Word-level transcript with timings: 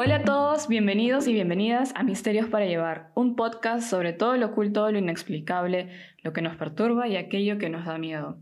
Hola 0.00 0.14
a 0.14 0.22
todos, 0.22 0.68
bienvenidos 0.68 1.26
y 1.26 1.32
bienvenidas 1.32 1.92
a 1.96 2.04
Misterios 2.04 2.46
para 2.46 2.66
Llevar, 2.66 3.10
un 3.16 3.34
podcast 3.34 3.90
sobre 3.90 4.12
todo 4.12 4.36
lo 4.36 4.46
oculto, 4.46 4.88
lo 4.92 4.98
inexplicable, 5.00 5.88
lo 6.22 6.32
que 6.32 6.40
nos 6.40 6.54
perturba 6.54 7.08
y 7.08 7.16
aquello 7.16 7.58
que 7.58 7.68
nos 7.68 7.84
da 7.84 7.98
miedo. 7.98 8.38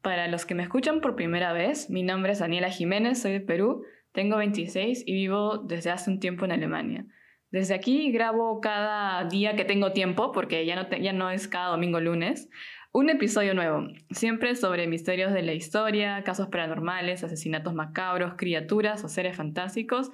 Para 0.00 0.28
los 0.28 0.46
que 0.46 0.54
me 0.54 0.62
escuchan 0.62 1.00
por 1.00 1.16
primera 1.16 1.52
vez, 1.52 1.90
mi 1.90 2.04
nombre 2.04 2.30
es 2.30 2.38
Daniela 2.38 2.70
Jiménez, 2.70 3.20
soy 3.20 3.32
de 3.32 3.40
Perú, 3.40 3.82
tengo 4.12 4.36
26 4.36 5.02
y 5.04 5.12
vivo 5.12 5.58
desde 5.58 5.90
hace 5.90 6.08
un 6.08 6.20
tiempo 6.20 6.44
en 6.44 6.52
Alemania. 6.52 7.04
Desde 7.50 7.74
aquí 7.74 8.12
grabo 8.12 8.60
cada 8.60 9.24
día 9.24 9.56
que 9.56 9.64
tengo 9.64 9.90
tiempo, 9.90 10.30
porque 10.30 10.64
ya 10.66 10.76
no, 10.76 10.88
ya 10.88 11.12
no 11.12 11.32
es 11.32 11.48
cada 11.48 11.70
domingo 11.70 11.98
lunes, 11.98 12.48
un 12.92 13.10
episodio 13.10 13.54
nuevo, 13.54 13.88
siempre 14.10 14.54
sobre 14.54 14.86
misterios 14.86 15.32
de 15.32 15.42
la 15.42 15.52
historia, 15.52 16.22
casos 16.22 16.46
paranormales, 16.46 17.24
asesinatos 17.24 17.74
macabros, 17.74 18.34
criaturas 18.36 19.02
o 19.02 19.08
seres 19.08 19.36
fantásticos 19.36 20.12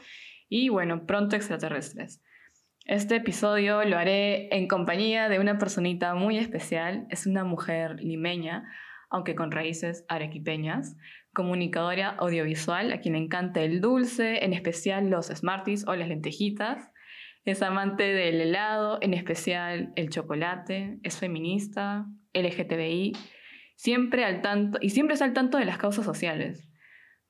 y 0.48 0.69
bueno, 0.69 1.07
pronto 1.07 1.37
extraterrestres. 1.37 2.23
Este 2.84 3.16
episodio 3.16 3.84
lo 3.84 3.98
haré 3.98 4.48
en 4.56 4.66
compañía 4.66 5.29
de 5.29 5.39
una 5.39 5.59
personita 5.59 6.15
muy 6.15 6.39
especial, 6.39 7.06
es 7.11 7.27
una 7.27 7.45
mujer 7.45 8.01
limeña, 8.01 8.65
aunque 9.11 9.34
con 9.34 9.51
raíces 9.51 10.05
arequipeñas, 10.09 10.97
comunicadora 11.34 12.09
audiovisual 12.09 12.92
a 12.92 13.01
quien 13.01 13.15
le 13.15 13.20
encanta 13.20 13.61
el 13.61 13.80
dulce, 13.80 14.45
en 14.45 14.53
especial 14.53 15.11
los 15.11 15.27
Smarties 15.27 15.87
o 15.87 15.95
las 15.95 16.09
lentejitas. 16.09 16.91
Es 17.45 17.62
amante 17.62 18.05
del 18.05 18.41
helado, 18.41 18.98
en 19.01 19.15
especial 19.15 19.92
el 19.97 20.09
chocolate, 20.09 20.98
es 21.03 21.19
feminista, 21.19 22.06
LGTBI, 22.34 23.12
siempre 23.77 24.25
al 24.25 24.42
tanto, 24.42 24.78
y 24.80 24.91
siempre 24.91 25.15
está 25.15 25.27
al 25.27 25.33
tanto 25.33 25.59
de 25.59 25.65
las 25.65 25.78
causas 25.78 26.05
sociales. 26.05 26.68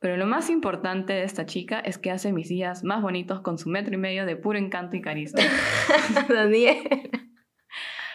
Pero 0.01 0.17
lo 0.17 0.27
más 0.27 0.49
importante 0.49 1.13
de 1.13 1.25
esta 1.25 1.45
chica 1.45 1.81
es 1.81 1.99
que 1.99 2.13
hace 2.13 2.33
mis 2.33 2.49
días 2.49 2.85
más 2.85 3.03
bonitos 3.03 3.41
con 3.41 3.59
su 3.59 3.69
metro 3.69 3.95
y 3.95 3.97
medio 3.97 4.27
de 4.27 4.37
puro 4.37 4.57
encanto 4.57 4.97
y 4.97 5.03
carisma. 5.03 5.41
Daniel. 6.29 7.11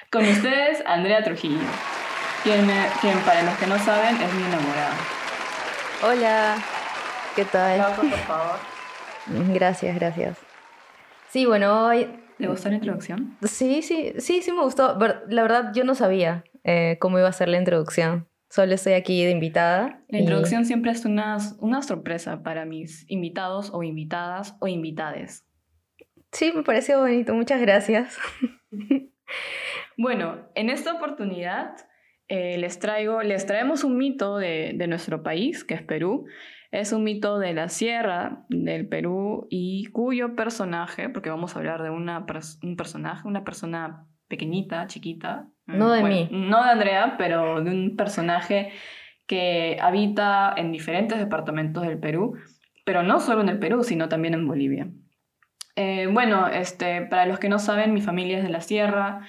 Con 0.09 0.25
ustedes, 0.25 0.81
Andrea 0.85 1.23
Trujillo, 1.23 1.67
quien, 2.43 2.67
quien 3.01 3.17
para 3.25 3.43
los 3.43 3.55
que 3.57 3.67
no 3.67 3.77
saben 3.79 4.15
es 4.15 4.33
mi 4.33 4.43
enamorada. 4.43 4.95
Hola, 6.03 6.55
¿qué 7.35 7.43
tal? 7.45 7.81
Aplausos, 7.81 8.05
por 8.05 8.19
favor. 8.19 8.59
Gracias, 9.53 9.95
gracias. 9.95 10.37
Sí, 11.29 11.45
bueno, 11.45 11.87
hoy... 11.87 12.07
¿Le 12.37 12.47
gustó 12.47 12.69
la 12.69 12.75
introducción? 12.75 13.37
Sí, 13.41 13.81
sí, 13.81 14.13
sí, 14.19 14.41
sí 14.41 14.51
me 14.51 14.61
gustó. 14.61 14.97
La 15.27 15.41
verdad, 15.41 15.71
yo 15.73 15.83
no 15.83 15.95
sabía 15.95 16.43
eh, 16.63 16.97
cómo 16.99 17.19
iba 17.19 17.27
a 17.27 17.33
ser 17.33 17.49
la 17.49 17.57
introducción. 17.57 18.27
Solo 18.53 18.75
estoy 18.75 18.93
aquí 18.93 19.25
de 19.25 19.31
invitada. 19.31 20.03
La 20.09 20.19
introducción 20.19 20.63
siempre 20.63 20.91
es 20.91 21.05
una, 21.05 21.39
una 21.57 21.81
sorpresa 21.81 22.43
para 22.43 22.65
mis 22.65 23.03
invitados 23.09 23.71
o 23.73 23.81
invitadas 23.81 24.55
o 24.59 24.67
invitades. 24.67 25.43
Sí, 26.31 26.51
me 26.55 26.61
pareció 26.61 26.99
bonito. 26.99 27.33
Muchas 27.33 27.59
gracias. 27.61 28.19
bueno, 29.97 30.47
en 30.53 30.69
esta 30.69 30.93
oportunidad 30.93 31.77
eh, 32.27 32.59
les, 32.59 32.77
traigo, 32.77 33.23
les 33.23 33.47
traemos 33.47 33.83
un 33.83 33.97
mito 33.97 34.37
de, 34.37 34.73
de 34.75 34.87
nuestro 34.87 35.23
país, 35.23 35.63
que 35.63 35.73
es 35.73 35.81
Perú. 35.81 36.27
Es 36.69 36.93
un 36.93 37.03
mito 37.03 37.39
de 37.39 37.55
la 37.55 37.69
sierra 37.69 38.45
del 38.49 38.87
Perú 38.87 39.47
y 39.49 39.85
cuyo 39.85 40.35
personaje, 40.35 41.09
porque 41.09 41.31
vamos 41.31 41.55
a 41.55 41.59
hablar 41.59 41.81
de 41.81 41.89
una, 41.89 42.23
un 42.61 42.75
personaje, 42.75 43.27
una 43.27 43.43
persona 43.43 44.05
pequeñita, 44.27 44.85
chiquita. 44.85 45.49
No 45.65 45.91
de 45.91 46.03
mí. 46.03 46.27
No 46.31 46.63
de 46.63 46.71
Andrea, 46.71 47.15
pero 47.17 47.63
de 47.63 47.71
un 47.71 47.95
personaje 47.95 48.71
que 49.27 49.77
habita 49.81 50.53
en 50.57 50.71
diferentes 50.71 51.17
departamentos 51.17 51.83
del 51.83 51.99
Perú, 51.99 52.37
pero 52.85 53.03
no 53.03 53.19
solo 53.19 53.41
en 53.41 53.49
el 53.49 53.59
Perú, 53.59 53.83
sino 53.83 54.09
también 54.09 54.33
en 54.33 54.47
Bolivia. 54.47 54.87
Eh, 55.75 56.07
bueno, 56.07 56.47
este, 56.47 57.01
para 57.03 57.25
los 57.25 57.39
que 57.39 57.49
no 57.49 57.59
saben, 57.59 57.93
mi 57.93 58.01
familia 58.01 58.37
es 58.37 58.43
de 58.43 58.49
la 58.49 58.61
sierra, 58.61 59.21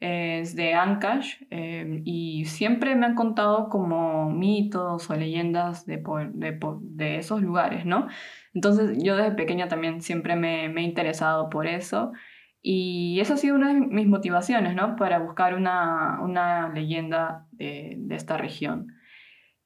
es 0.00 0.54
de 0.54 0.74
Ancash, 0.74 1.42
eh, 1.50 2.02
y 2.04 2.44
siempre 2.44 2.94
me 2.94 3.06
han 3.06 3.16
contado 3.16 3.68
como 3.68 4.30
mitos 4.30 5.10
o 5.10 5.16
leyendas 5.16 5.86
de, 5.86 5.96
de, 6.34 6.58
de, 6.82 7.16
esos 7.16 7.42
lugares, 7.42 7.84
¿no? 7.84 8.06
Entonces 8.54 9.02
yo 9.02 9.16
desde 9.16 9.32
pequeña 9.32 9.66
también 9.66 10.00
siempre 10.00 10.36
me, 10.36 10.68
me 10.68 10.82
he 10.82 10.84
interesado 10.84 11.50
por 11.50 11.66
eso. 11.66 12.12
Y 12.60 13.20
esa 13.20 13.34
ha 13.34 13.36
sido 13.36 13.54
una 13.54 13.68
de 13.68 13.80
mis 13.80 14.06
motivaciones, 14.06 14.74
¿no? 14.74 14.96
Para 14.96 15.18
buscar 15.20 15.54
una, 15.54 16.20
una 16.22 16.68
leyenda 16.70 17.46
de, 17.52 17.94
de, 17.98 18.14
esta 18.16 18.36
región. 18.36 18.94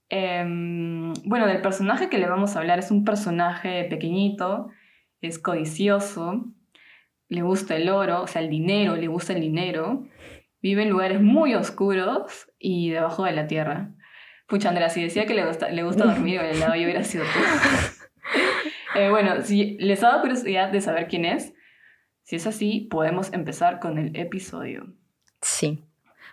Em, 0.08 1.12
bueno, 1.24 1.46
del 1.46 1.62
personaje 1.62 2.10
que 2.10 2.18
le 2.18 2.28
vamos 2.28 2.54
a 2.54 2.58
hablar 2.58 2.78
es 2.78 2.90
un 2.90 3.04
personaje 3.04 3.84
pequeñito, 3.84 4.68
es 5.22 5.38
codicioso, 5.38 6.44
le 7.28 7.42
gusta 7.42 7.76
el 7.76 7.88
oro, 7.88 8.22
o 8.22 8.26
sea, 8.26 8.42
el 8.42 8.50
dinero, 8.50 8.94
le 8.96 9.06
gusta 9.06 9.32
el 9.32 9.40
dinero, 9.40 10.06
vive 10.60 10.82
en 10.82 10.90
lugares 10.90 11.22
muy 11.22 11.54
oscuros 11.54 12.50
y 12.58 12.90
debajo 12.90 13.24
de 13.24 13.32
la 13.32 13.46
tierra. 13.46 13.90
Pucha, 14.46 14.68
Andrea, 14.68 14.90
si 14.90 15.02
decía 15.02 15.24
que 15.24 15.32
le 15.32 15.46
gusta, 15.46 15.70
le 15.70 15.82
gusta 15.82 16.04
dormir 16.04 16.40
el 16.40 16.56
helado, 16.56 16.74
yo 16.74 16.82
hubiera 16.82 17.04
sido 17.04 17.24
tú. 17.24 17.40
eh, 18.98 19.08
bueno, 19.08 19.40
si 19.40 19.78
les 19.78 20.04
ha 20.04 20.08
dado 20.08 20.20
curiosidad 20.20 20.70
de 20.70 20.82
saber 20.82 21.08
quién 21.08 21.24
es, 21.24 21.54
si 22.22 22.36
es 22.36 22.46
así, 22.46 22.88
podemos 22.90 23.32
empezar 23.32 23.80
con 23.80 23.98
el 23.98 24.16
episodio. 24.16 24.86
Sí. 25.40 25.84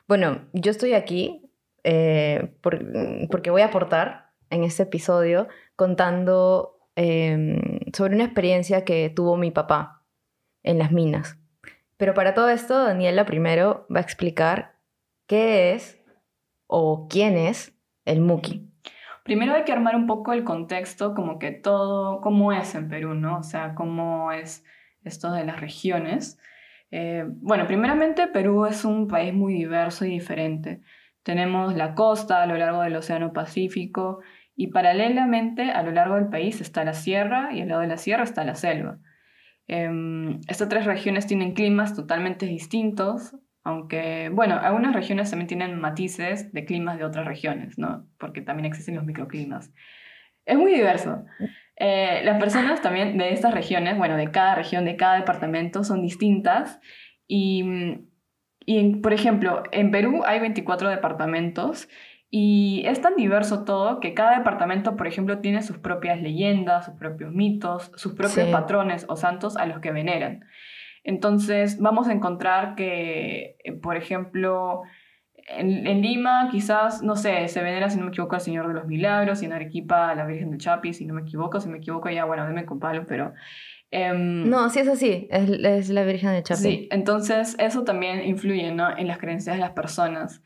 Bueno, 0.08 0.42
yo 0.54 0.72
estoy 0.72 0.94
aquí 0.94 1.50
eh, 1.84 2.54
porque 2.62 3.50
voy 3.50 3.62
a 3.62 3.68
aportar 3.68 4.32
en 4.50 4.64
este 4.64 4.84
episodio 4.84 5.48
contando 5.76 6.80
em, 6.96 7.80
sobre 7.94 8.16
una 8.16 8.26
experiencia 8.26 8.84
que 8.84 9.10
tuvo 9.10 9.38
mi 9.38 9.52
papá 9.52 10.04
en 10.64 10.80
las 10.80 10.92
minas. 10.92 11.38
Pero 11.98 12.14
para 12.14 12.34
todo 12.34 12.50
esto, 12.50 12.84
Daniela 12.84 13.26
primero 13.26 13.86
va 13.94 14.00
a 14.00 14.04
explicar 14.04 14.76
qué 15.28 15.74
es 15.74 16.02
o 16.68 17.08
quién 17.10 17.38
es 17.38 17.74
el 18.06 18.22
Muki. 18.22 18.70
Primero 19.24 19.54
hay 19.54 19.64
que 19.64 19.72
armar 19.72 19.96
un 19.96 20.08
poco 20.08 20.34
el 20.34 20.44
contexto, 20.44 21.14
como 21.14 21.40
que 21.40 21.52
todo, 21.52 22.22
cómo 22.22 22.52
es 22.52 22.74
en 22.74 22.90
Perú, 22.90 23.14
¿no? 23.14 23.40
O 23.40 23.44
sea, 23.44 23.76
cómo 23.76 24.32
es 24.32 24.64
esto 25.10 25.32
de 25.32 25.44
las 25.44 25.60
regiones. 25.60 26.40
Eh, 26.92 27.26
bueno, 27.28 27.68
primeramente 27.68 28.28
Perú 28.28 28.66
es 28.66 28.86
un 28.86 29.08
país 29.08 29.34
muy 29.34 29.54
diverso 29.54 30.06
y 30.06 30.10
diferente. 30.10 30.82
Tenemos 31.24 31.76
la 31.76 31.94
costa 31.94 32.42
a 32.42 32.46
lo 32.46 32.58
largo 32.58 32.82
del 32.82 32.96
Océano 32.96 33.34
Pacífico 33.34 34.22
y 34.56 34.68
paralelamente 34.68 35.72
a 35.72 35.84
lo 35.84 35.92
largo 35.92 36.16
del 36.16 36.30
país 36.30 36.62
está 36.62 36.84
la 36.84 36.94
sierra 36.94 37.50
y 37.54 37.62
al 37.62 37.70
lado 37.70 37.82
de 37.82 37.88
la 37.88 37.98
sierra 37.98 38.24
está 38.24 38.44
la 38.44 38.56
selva. 38.56 39.00
Em, 39.68 40.42
estas 40.48 40.68
tres 40.68 40.86
regiones 40.86 41.28
tienen 41.28 41.54
climas 41.54 41.96
totalmente 41.96 42.48
distintos, 42.48 43.36
aunque, 43.64 44.30
bueno, 44.34 44.56
algunas 44.60 44.96
regiones 44.96 45.30
también 45.30 45.48
tienen 45.48 45.80
matices 45.80 46.52
de 46.52 46.66
climas 46.66 46.98
de 46.98 47.04
otras 47.04 47.28
regiones, 47.28 47.78
¿no? 47.78 48.08
Porque 48.18 48.42
también 48.42 48.66
existen 48.66 48.96
los 48.96 49.06
microclimas. 49.06 49.72
Es 50.46 50.58
muy 50.58 50.74
diverso. 50.74 51.24
Eh, 51.80 52.22
las 52.26 52.40
personas 52.40 52.82
también 52.82 53.18
de 53.18 53.32
estas 53.32 53.54
regiones, 53.54 53.98
bueno, 53.98 54.18
de 54.18 54.30
cada 54.32 54.54
región, 54.54 54.86
de 54.86 54.98
cada 54.98 55.16
departamento, 55.16 55.84
son 55.84 56.02
distintas. 56.02 56.80
Y, 57.28 57.64
y 58.66 58.96
por 58.98 59.14
ejemplo, 59.14 59.64
en 59.72 59.90
Perú 59.90 60.22
hay 60.26 60.40
24 60.40 60.90
departamentos 60.90 61.88
y 62.32 62.84
es 62.86 63.02
tan 63.02 63.16
diverso 63.16 63.64
todo 63.64 64.00
que 64.00 64.14
cada 64.14 64.38
departamento, 64.38 64.96
por 64.96 65.08
ejemplo, 65.08 65.40
tiene 65.40 65.64
sus 65.64 65.80
propias 65.80 66.22
leyendas, 66.22 66.86
sus 66.86 66.96
propios 66.96 67.32
mitos, 67.32 67.92
sus 67.96 68.14
propios 68.14 68.50
patrones 68.50 69.06
o 69.10 69.16
santos 69.16 69.58
a 69.58 69.66
los 69.66 69.80
que 69.80 69.92
veneran. 69.92 70.46
Entonces, 71.04 71.80
vamos 71.80 72.08
a 72.08 72.14
encontrar 72.14 72.76
que, 72.76 73.56
eh, 73.64 73.74
por 73.74 73.96
ejemplo, 73.96 74.82
en, 75.58 76.02
Lima 76.02 76.50
quizás, 76.52 77.02
no 77.02 77.16
sé, 77.16 77.48
se 77.48 77.62
venera, 77.62 77.90
si 77.90 77.98
no 77.98 78.06
me 78.06 78.10
equivoco, 78.10 78.36
al 78.36 78.42
Señor 78.42 78.68
de 78.68 78.74
los 78.74 78.86
Milagros 78.86 79.42
y 79.42 79.46
en 79.46 79.54
Arequipa 79.54 80.10
a 80.10 80.16
la 80.16 80.26
Virgen 80.26 80.52
del 80.52 80.60
Chapi, 80.60 80.94
si 80.94 81.06
no 81.06 81.14
me 81.14 81.22
equivoco, 81.22 81.60
si 81.60 81.70
me 81.70 81.78
equivoco 81.78 82.10
ya, 82.10 82.26
bueno, 82.26 82.48
dime 82.48 82.66
con 82.66 82.80
palo, 82.80 83.06
pero... 83.08 83.34
Em, 83.92 84.48
no, 84.48 84.70
sí 84.70 84.80
es 84.80 84.88
así, 84.88 85.28
es, 85.32 85.50
es, 85.50 85.90
la 85.90 86.04
Virgen 86.04 86.32
del 86.32 86.44
Chapi. 86.44 86.62
Sí, 86.62 86.88
entonces 86.92 87.56
eso 87.60 87.84
también 87.84 88.24
influye 88.24 88.72
¿no? 88.72 88.96
en 88.96 89.08
las 89.08 89.18
creencias 89.18 89.56
de 89.56 89.62
las 89.62 89.72
personas. 89.72 90.44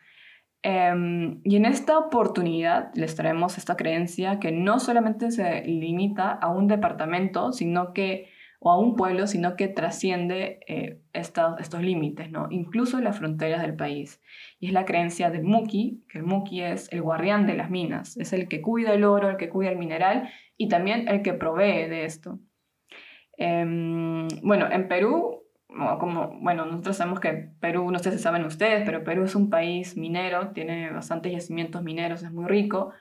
Em, 0.65 1.41
y 1.43 1.57
en 1.57 1.65
esta 1.65 1.97
oportunidad 1.97 2.91
les 2.95 3.15
traemos 3.15 3.57
esta 3.57 3.75
creencia 3.75 4.39
que 4.39 4.53
no 4.53 4.79
solamente 4.79 5.29
se 5.31 5.61
limita 5.65 6.31
a 6.31 6.49
un 6.49 6.69
departamento, 6.69 7.51
sino 7.51 7.91
que 7.91 8.29
o 8.65 8.71
a 8.71 8.79
un 8.79 8.95
pueblo, 8.95 9.27
sino 9.27 9.57
que 9.57 9.67
trasciende 9.67 10.61
eh, 10.67 11.01
estos, 11.11 11.81
límites, 11.81 12.31
¿no? 12.31 12.47
incluso 12.49 13.01
las 13.01 13.17
fronteras 13.17 13.61
del 13.61 13.75
país. 13.75 14.21
Y 14.57 14.67
es 14.67 14.73
la 14.73 14.85
creencia 14.85 15.29
del 15.29 15.43
Muki, 15.43 16.05
que 16.07 16.19
el 16.19 16.23
Muki 16.23 16.61
es 16.61 16.91
el 16.93 17.01
guardián 17.01 17.45
de 17.45 17.55
las 17.55 17.69
minas, 17.69 18.15
es 18.15 18.31
el 18.31 18.47
que 18.47 18.61
cuida 18.61 18.93
el 18.93 19.03
oro, 19.03 19.29
el 19.29 19.35
que 19.35 19.49
cuida 19.49 19.69
el 19.69 19.77
mineral 19.77 20.29
y 20.55 20.69
también 20.69 21.09
el 21.09 21.21
que 21.23 21.33
provee 21.33 21.89
de 21.89 22.05
esto. 22.05 22.39
Em, 23.37 24.29
bueno, 24.41 24.71
en 24.71 24.87
Perú, 24.87 25.43
como, 25.99 26.39
bueno, 26.39 26.65
nosotros 26.65 26.95
sabemos 26.95 27.19
que 27.19 27.49
Perú, 27.59 27.91
no 27.91 27.99
sé 27.99 28.13
si 28.13 28.19
saben 28.19 28.45
ustedes, 28.45 28.83
pero 28.85 29.03
Perú 29.03 29.25
es 29.25 29.35
un 29.35 29.49
país 29.49 29.97
minero, 29.97 30.51
tiene 30.51 30.89
bastantes 30.89 31.33
yacimientos 31.33 31.83
mineros, 31.83 32.23
es 32.23 32.31
muy 32.31 32.45
rico 32.45 32.93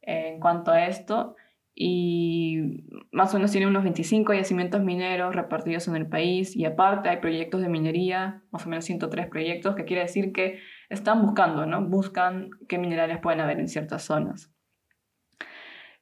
en 0.00 0.38
cuanto 0.38 0.70
a 0.70 0.86
esto. 0.86 1.34
Y 1.74 2.84
más 3.12 3.32
o 3.32 3.38
menos 3.38 3.50
tiene 3.50 3.66
unos 3.66 3.82
25 3.82 4.34
yacimientos 4.34 4.82
mineros 4.82 5.34
repartidos 5.34 5.88
en 5.88 5.96
el 5.96 6.06
país 6.06 6.54
y 6.54 6.66
aparte 6.66 7.08
hay 7.08 7.18
proyectos 7.18 7.62
de 7.62 7.68
minería, 7.68 8.42
más 8.50 8.66
o 8.66 8.68
menos 8.68 8.84
103 8.84 9.28
proyectos, 9.28 9.74
que 9.74 9.84
quiere 9.84 10.02
decir 10.02 10.32
que 10.32 10.60
están 10.90 11.22
buscando, 11.22 11.64
¿no? 11.64 11.82
Buscan 11.88 12.50
qué 12.68 12.78
minerales 12.78 13.18
pueden 13.20 13.40
haber 13.40 13.58
en 13.58 13.68
ciertas 13.68 14.02
zonas. 14.02 14.52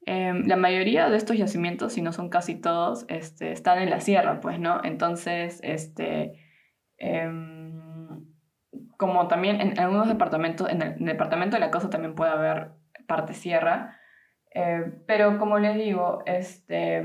Em, 0.06 0.46
la 0.46 0.56
mayoría 0.56 1.08
de 1.08 1.16
estos 1.16 1.36
yacimientos, 1.36 1.92
si 1.92 2.02
no 2.02 2.12
son 2.12 2.30
casi 2.30 2.60
todos, 2.60 3.04
este, 3.08 3.52
están 3.52 3.78
en 3.78 3.90
la 3.90 4.00
sierra, 4.00 4.40
pues, 4.40 4.58
¿no? 4.58 4.80
Entonces, 4.82 5.60
este, 5.62 6.32
em, 6.96 7.70
como 8.96 9.28
también 9.28 9.60
en 9.60 9.78
algunos 9.78 10.08
departamentos, 10.08 10.68
en 10.68 10.82
el, 10.82 10.96
departamento 10.98 11.56
de 11.56 11.60
la 11.60 11.70
costa 11.70 11.90
también 11.90 12.14
puede 12.14 12.32
haber 12.32 12.72
parte 13.06 13.34
sierra, 13.34 13.99
eh, 14.54 14.92
pero 15.06 15.38
como 15.38 15.58
les 15.58 15.76
digo, 15.76 16.22
este, 16.26 17.04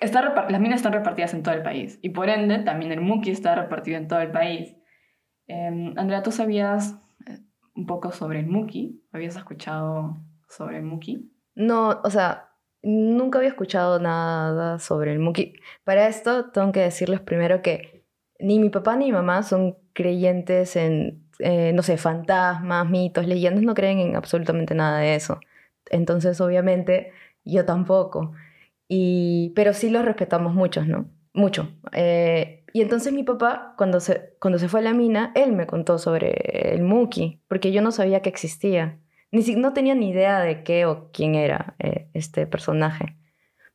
está 0.00 0.46
las 0.48 0.60
minas 0.60 0.78
están 0.78 0.92
repartidas 0.92 1.34
en 1.34 1.42
todo 1.42 1.54
el 1.54 1.62
país 1.62 1.98
y 2.02 2.10
por 2.10 2.28
ende 2.28 2.58
también 2.60 2.92
el 2.92 3.00
muki 3.00 3.30
está 3.30 3.54
repartido 3.54 3.98
en 3.98 4.08
todo 4.08 4.20
el 4.20 4.30
país. 4.30 4.76
Em, 5.48 5.96
Andrea, 5.96 6.22
¿tú 6.22 6.32
sabías 6.32 6.98
eh, 7.26 7.40
un 7.74 7.86
poco 7.86 8.12
sobre 8.12 8.40
el 8.40 8.46
muki? 8.46 9.02
¿Habías 9.12 9.36
escuchado 9.36 10.16
sobre 10.48 10.78
el 10.78 10.82
muki? 10.82 11.32
No, 11.54 12.00
o 12.04 12.10
sea, 12.10 12.50
nunca 12.82 13.38
había 13.38 13.50
escuchado 13.50 13.98
nada 13.98 14.78
sobre 14.78 15.12
el 15.12 15.18
muki. 15.18 15.54
Para 15.84 16.08
esto 16.08 16.50
tengo 16.50 16.72
que 16.72 16.80
decirles 16.80 17.20
primero 17.20 17.62
que 17.62 18.04
ni 18.38 18.58
mi 18.58 18.68
papá 18.70 18.96
ni 18.96 19.06
mi 19.06 19.12
mamá 19.12 19.42
son 19.42 19.76
creyentes 19.92 20.76
en, 20.76 21.26
eh, 21.38 21.72
no 21.72 21.82
sé, 21.82 21.96
fantasmas, 21.96 22.88
mitos, 22.88 23.26
leyendas, 23.26 23.64
no 23.64 23.74
creen 23.74 23.98
en 23.98 24.16
absolutamente 24.16 24.74
nada 24.74 24.98
de 24.98 25.14
eso. 25.14 25.40
Entonces, 25.90 26.40
obviamente, 26.40 27.12
yo 27.44 27.64
tampoco. 27.64 28.32
Y, 28.88 29.52
pero 29.54 29.72
sí 29.72 29.90
los 29.90 30.04
respetamos 30.04 30.54
muchos, 30.54 30.86
¿no? 30.86 31.10
Mucho. 31.32 31.68
Eh, 31.92 32.64
y 32.72 32.82
entonces 32.82 33.12
mi 33.12 33.22
papá, 33.22 33.74
cuando 33.76 34.00
se, 34.00 34.34
cuando 34.40 34.58
se 34.58 34.68
fue 34.68 34.80
a 34.80 34.82
la 34.82 34.92
mina, 34.92 35.32
él 35.34 35.52
me 35.52 35.66
contó 35.66 35.98
sobre 35.98 36.74
el 36.74 36.82
Muki, 36.82 37.40
porque 37.48 37.72
yo 37.72 37.82
no 37.82 37.90
sabía 37.90 38.20
que 38.22 38.28
existía. 38.28 39.00
Ni 39.32 39.42
si, 39.42 39.56
no 39.56 39.72
tenía 39.72 39.94
ni 39.94 40.10
idea 40.10 40.40
de 40.40 40.62
qué 40.62 40.86
o 40.86 41.10
quién 41.12 41.34
era 41.34 41.74
eh, 41.78 42.08
este 42.14 42.46
personaje. 42.46 43.16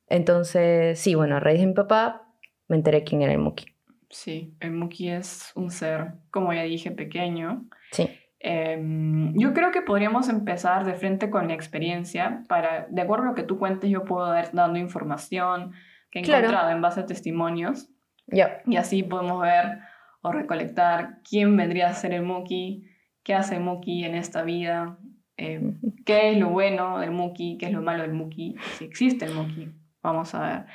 Entonces, 0.08 1.00
sí, 1.00 1.16
bueno, 1.16 1.38
a 1.38 1.40
raíz 1.40 1.60
de 1.60 1.68
mi 1.68 1.74
papá 1.74 2.28
me 2.68 2.75
enteré 2.75 3.04
quién 3.04 3.22
era 3.22 3.31
el 3.31 3.40
Muki. 3.40 3.66
Sí, 4.10 4.56
el 4.60 4.72
Muki 4.72 5.10
es 5.10 5.52
un 5.56 5.72
ser, 5.72 6.13
como 6.30 6.54
ya 6.54 6.63
dije, 6.63 6.92
pequeño. 6.92 7.66
Sí. 7.92 8.10
Em, 8.44 9.38
yo 9.38 9.54
creo 9.54 9.72
que 9.72 9.84
podríamos 9.84 10.28
empezar 10.28 10.84
de 10.84 10.96
frente 10.96 11.30
con 11.30 11.48
la 11.48 11.54
experiencia 11.54 12.44
para, 12.48 12.88
de 12.90 13.02
acuerdo 13.02 13.26
a 13.26 13.28
lo 13.30 13.36
que 13.36 13.44
tú 13.44 13.60
cuentes, 13.60 13.90
yo 13.90 14.04
puedo 14.04 14.38
ir 14.38 14.46
dando 14.52 14.80
información 14.80 15.74
que 16.10 16.20
he 16.20 16.22
encontrado 16.24 16.72
en 16.72 16.82
base 16.82 17.02
a 17.02 17.06
testimonios. 17.06 17.90
Ya. 18.28 18.62
Y 18.66 18.78
así 18.78 19.04
podemos 19.04 19.42
ver 19.42 19.80
o 20.22 20.32
recolectar 20.32 21.20
quién 21.28 21.56
vendría 21.56 21.90
a 21.90 21.94
ser 21.94 22.14
el 22.14 22.24
Muki, 22.24 22.88
qué 23.24 23.36
hace 23.36 23.56
el 23.56 23.62
Muki 23.62 24.06
en 24.06 24.16
esta 24.16 24.44
vida, 24.44 24.98
em, 25.38 25.80
qué 26.06 26.32
es 26.32 26.38
lo 26.38 26.50
bueno 26.50 27.00
del 27.00 27.12
Muki, 27.12 27.58
qué 27.60 27.68
es 27.68 27.72
lo 27.72 27.82
malo 27.82 28.02
del 28.02 28.14
Muki, 28.14 28.56
si 28.78 28.86
existe 28.86 29.26
el 29.26 29.36
Muki. 29.36 29.72
Vamos 30.02 30.34
a 30.34 30.42
ver. 30.42 30.66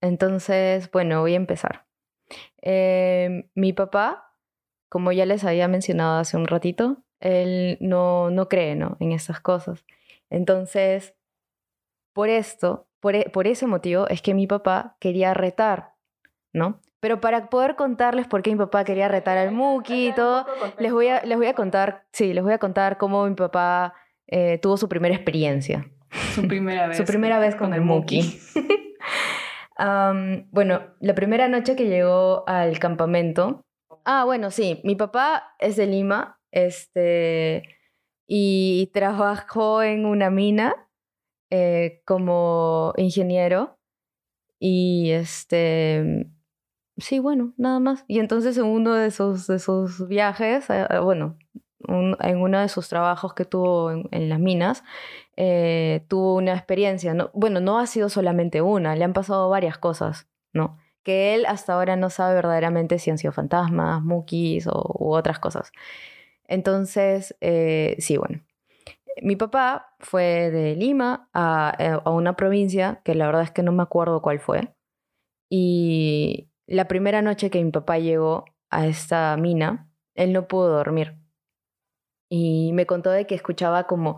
Entonces, 0.00 0.90
bueno, 0.92 1.20
voy 1.20 1.32
a 1.32 1.36
empezar. 1.36 1.86
Em, 2.62 3.48
mi 3.54 3.72
papá 3.72 4.27
como 4.88 5.12
ya 5.12 5.26
les 5.26 5.44
había 5.44 5.68
mencionado 5.68 6.18
hace 6.18 6.36
un 6.36 6.46
ratito, 6.46 6.98
él 7.20 7.78
no, 7.80 8.30
no 8.30 8.48
cree 8.48 8.74
¿no? 8.74 8.96
en 9.00 9.12
estas 9.12 9.40
cosas. 9.40 9.84
Entonces, 10.30 11.14
por 12.12 12.28
esto, 12.28 12.88
por, 13.00 13.14
e, 13.14 13.30
por 13.30 13.46
ese 13.46 13.66
motivo, 13.66 14.08
es 14.08 14.22
que 14.22 14.34
mi 14.34 14.46
papá 14.46 14.96
quería 15.00 15.34
retar, 15.34 15.94
¿no? 16.52 16.80
Pero 17.00 17.20
para 17.20 17.48
poder 17.48 17.76
contarles 17.76 18.26
por 18.26 18.42
qué 18.42 18.50
mi 18.50 18.56
papá 18.56 18.84
quería 18.84 19.06
retar 19.08 19.38
al 19.38 19.52
Muki 19.52 20.08
y 20.08 20.12
todo, 20.12 20.46
les 20.78 20.92
voy 20.92 21.08
a, 21.08 21.22
les 21.22 21.38
voy 21.38 21.46
a 21.46 21.54
contar, 21.54 22.06
sí, 22.12 22.32
les 22.32 22.42
voy 22.42 22.52
a 22.52 22.58
contar 22.58 22.98
cómo 22.98 23.24
mi 23.26 23.36
papá 23.36 23.94
eh, 24.26 24.58
tuvo 24.58 24.76
su 24.76 24.88
primera 24.88 25.14
experiencia. 25.14 25.88
Su 26.34 26.46
primera 26.48 26.86
vez. 26.88 26.96
su 26.96 27.04
primera 27.04 27.38
vez 27.38 27.54
con, 27.54 27.72
el 27.72 27.82
Muki. 27.82 28.40
bueno, 30.50 30.80
la 30.98 31.14
primera 31.14 31.46
noche 31.46 31.76
que 31.76 31.86
llegó 31.86 32.42
al 32.48 32.80
campamento, 32.80 33.62
Ah, 34.10 34.24
bueno, 34.24 34.50
sí. 34.50 34.80
Mi 34.84 34.94
papá 34.96 35.54
es 35.58 35.76
de 35.76 35.86
Lima, 35.86 36.40
este, 36.50 37.62
y 38.26 38.90
trabajó 38.94 39.82
en 39.82 40.06
una 40.06 40.30
mina 40.30 40.88
eh, 41.50 42.00
como 42.06 42.94
ingeniero. 42.96 43.78
Y 44.58 45.10
este, 45.10 46.30
sí, 46.96 47.18
bueno, 47.18 47.52
nada 47.58 47.80
más. 47.80 48.06
Y 48.08 48.20
entonces 48.20 48.56
en 48.56 48.64
uno 48.64 48.94
de 48.94 49.10
sus, 49.10 49.46
de 49.46 50.06
viajes, 50.08 50.70
eh, 50.70 50.86
eh, 50.88 51.00
bueno, 51.00 51.36
en 51.86 52.40
uno 52.40 52.60
de 52.60 52.68
sus 52.70 52.88
trabajos 52.88 53.34
que 53.34 53.44
tuvo 53.44 53.90
en, 53.90 54.28
las 54.30 54.40
minas, 54.40 54.84
tuvo 56.08 56.36
una 56.36 56.54
experiencia. 56.54 57.12
¿no? 57.12 57.30
Bueno, 57.34 57.60
no 57.60 57.78
ha 57.78 57.86
sido 57.86 58.08
solamente 58.08 58.62
una, 58.62 58.96
le 58.96 59.04
han 59.04 59.12
pasado 59.12 59.50
varias 59.50 59.76
cosas, 59.76 60.28
¿no? 60.54 60.78
Que 61.08 61.34
él 61.34 61.46
hasta 61.46 61.72
ahora 61.72 61.96
no 61.96 62.10
sabe 62.10 62.34
verdaderamente 62.34 62.98
si 62.98 63.10
han 63.10 63.16
sido 63.16 63.32
fantasmas, 63.32 64.02
mukis 64.02 64.66
o, 64.66 64.94
u 64.98 65.14
otras 65.14 65.38
cosas. 65.38 65.72
Entonces, 66.46 67.34
eh, 67.40 67.96
sí, 67.98 68.18
bueno. 68.18 68.42
Mi 69.22 69.34
papá 69.34 69.94
fue 70.00 70.50
de 70.50 70.76
Lima 70.76 71.30
eh, 71.78 71.98
a, 72.04 72.10
una 72.10 72.36
provincia 72.36 73.00
que 73.04 73.14
la 73.14 73.24
verdad 73.24 73.40
es 73.40 73.50
que 73.50 73.62
no 73.62 73.72
me 73.72 73.82
acuerdo 73.82 74.20
cuál 74.20 74.38
fue. 74.38 74.74
Y 75.48 76.50
la 76.66 76.88
primera 76.88 77.22
noche 77.22 77.48
que 77.48 77.64
mi 77.64 77.70
papá 77.70 77.98
llegó 77.98 78.44
a 78.68 78.86
esta 78.86 79.34
mina, 79.38 79.90
él 80.14 80.34
no 80.34 80.46
pudo 80.46 80.68
dormir 80.68 81.16
y 82.28 82.72
me 82.74 82.86
contó 82.86 83.10
de 83.10 83.26
que 83.26 83.34
escuchaba 83.34 83.86
como 83.86 84.16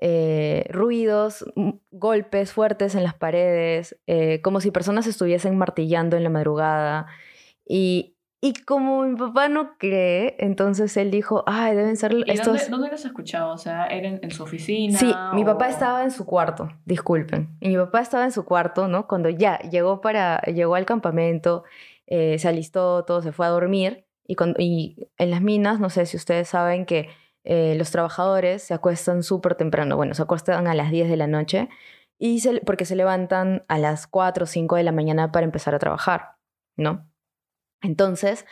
eh, 0.00 0.66
ruidos, 0.70 1.44
mm, 1.56 1.70
golpes 1.90 2.52
fuertes 2.52 2.94
en 2.94 3.04
las 3.04 3.14
paredes, 3.14 3.98
eh, 4.06 4.40
como 4.42 4.60
si 4.60 4.70
personas 4.70 5.06
estuviesen 5.06 5.58
martillando 5.58 6.16
en 6.16 6.24
la 6.24 6.30
madrugada. 6.30 7.06
Y, 7.66 8.16
y 8.40 8.54
como 8.54 9.02
mi 9.02 9.16
papá 9.16 9.48
no 9.48 9.76
cree, 9.76 10.36
entonces 10.38 10.96
él 10.96 11.10
dijo, 11.10 11.44
ay, 11.46 11.76
deben 11.76 11.98
ser 11.98 12.16
estos... 12.26 12.46
Dónde, 12.46 12.68
dónde 12.70 12.90
los 12.90 13.04
escuchado? 13.04 13.52
O 13.52 13.58
sea, 13.58 13.86
¿era 13.86 14.08
en, 14.08 14.30
su 14.30 14.42
oficina? 14.42 14.98
Sí, 14.98 15.12
mi 15.34 15.44
papá 15.44 15.68
estaba 15.68 16.02
en 16.02 16.10
su 16.10 16.24
cuarto, 16.24 16.70
disculpen. 16.86 17.58
Y 17.60 17.68
mi 17.68 17.76
papá 17.76 18.00
estaba 18.00 18.24
en 18.24 18.32
su 18.32 18.46
cuarto, 18.46 18.88
¿no? 18.88 19.06
Cuando 19.06 19.28
ya 19.28 19.58
llegó, 19.58 20.00
para, 20.00 20.40
llegó 20.42 20.74
al 20.76 20.86
campamento, 20.86 21.64
eh, 22.06 22.38
se 22.38 22.48
alistó, 22.48 23.04
todo, 23.04 23.20
se 23.20 23.32
fue 23.32 23.44
a 23.44 23.50
dormir. 23.50 24.06
Y, 24.26 24.36
cuando, 24.36 24.58
y 24.58 25.08
en 25.18 25.30
las 25.30 25.42
minas, 25.42 25.78
no 25.78 25.90
sé 25.90 26.06
si 26.06 26.16
ustedes 26.16 26.48
saben 26.48 26.86
que 26.86 27.10
eh, 27.44 27.74
los 27.76 27.90
trabajadores 27.90 28.62
se 28.62 28.74
acuestan 28.74 29.22
súper 29.22 29.54
temprano, 29.54 29.96
bueno, 29.96 30.14
se 30.14 30.22
acuestan 30.22 30.66
a 30.66 30.74
las 30.74 30.90
10 30.90 31.08
de 31.08 31.16
la 31.16 31.26
noche 31.26 31.68
y 32.18 32.42
porque 32.66 32.84
se 32.84 32.96
levantan 32.96 33.64
a 33.68 33.78
las 33.78 34.06
4 34.06 34.44
o 34.44 34.46
5 34.46 34.76
de 34.76 34.82
la 34.82 34.92
mañana 34.92 35.32
para 35.32 35.46
empezar 35.46 35.74
a 35.74 35.78
trabajar, 35.78 36.36
¿no? 36.76 37.10
Entonces, 37.82 38.44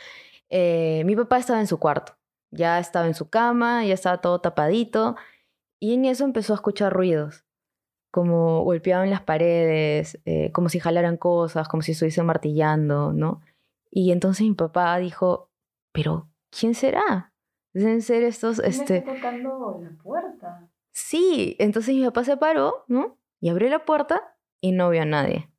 eh, 0.49 1.03
mi 1.05 1.15
papá 1.15 1.37
estaba 1.37 1.59
en 1.59 1.67
su 1.67 1.77
cuarto, 1.77 2.17
ya 2.51 2.79
estaba 2.79 3.05
en 3.05 3.13
su 3.13 3.29
cama, 3.29 3.85
ya 3.85 3.93
estaba 3.93 4.21
todo 4.21 4.41
tapadito 4.41 5.15
y 5.79 5.93
en 5.93 6.05
eso 6.05 6.23
empezó 6.25 6.53
a 6.53 6.55
escuchar 6.55 6.91
ruidos, 6.91 7.45
como 8.11 8.63
golpeaban 8.63 9.11
las 9.11 9.21
paredes, 9.21 10.19
eh, 10.25 10.51
como 10.51 10.69
si 10.69 10.79
jalaran 10.79 11.17
cosas, 11.17 11.67
como 11.67 11.83
si 11.83 11.91
estuviesen 11.91 12.25
martillando, 12.25 13.13
¿no? 13.13 13.41
Y 13.91 14.11
entonces 14.11 14.47
mi 14.47 14.55
papá 14.55 14.97
dijo, 14.97 15.51
pero 15.91 16.29
¿quién 16.49 16.73
será? 16.73 17.33
Deben 17.73 18.01
ser 18.01 18.23
estos... 18.23 18.59
este... 18.59 18.97
está 18.97 19.13
tocando 19.13 19.79
la 19.81 19.91
puerta. 20.01 20.67
Sí, 20.91 21.55
entonces 21.59 21.95
mi 21.95 22.03
papá 22.03 22.23
se 22.23 22.37
paró, 22.37 22.83
¿no? 22.87 23.17
Y 23.39 23.49
abrió 23.49 23.69
la 23.69 23.85
puerta 23.85 24.35
y 24.59 24.71
no 24.71 24.89
vio 24.89 25.03
a 25.03 25.05
nadie. 25.05 25.49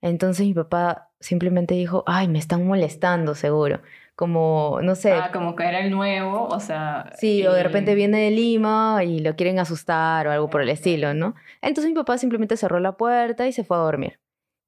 Entonces 0.00 0.46
mi 0.46 0.54
papá 0.54 1.10
simplemente 1.20 1.74
dijo, 1.74 2.04
ay, 2.06 2.28
me 2.28 2.38
están 2.38 2.66
molestando 2.66 3.34
seguro. 3.34 3.80
Como, 4.14 4.80
no 4.82 4.94
sé. 4.96 5.12
Ah, 5.12 5.30
como 5.32 5.54
que 5.54 5.64
era 5.64 5.80
el 5.80 5.90
nuevo, 5.90 6.46
o 6.48 6.58
sea. 6.58 7.12
Sí, 7.18 7.46
o 7.46 7.52
de 7.52 7.62
repente 7.62 7.94
viene 7.94 8.18
de 8.18 8.30
Lima 8.30 9.04
y 9.04 9.20
lo 9.20 9.36
quieren 9.36 9.60
asustar 9.60 10.26
o 10.26 10.32
algo 10.32 10.50
por 10.50 10.60
el 10.60 10.70
estilo, 10.70 11.14
¿no? 11.14 11.34
Entonces 11.62 11.90
mi 11.90 11.94
papá 11.94 12.18
simplemente 12.18 12.56
cerró 12.56 12.80
la 12.80 12.96
puerta 12.96 13.46
y 13.46 13.52
se 13.52 13.62
fue 13.62 13.76
a 13.76 13.80
dormir. 13.80 14.18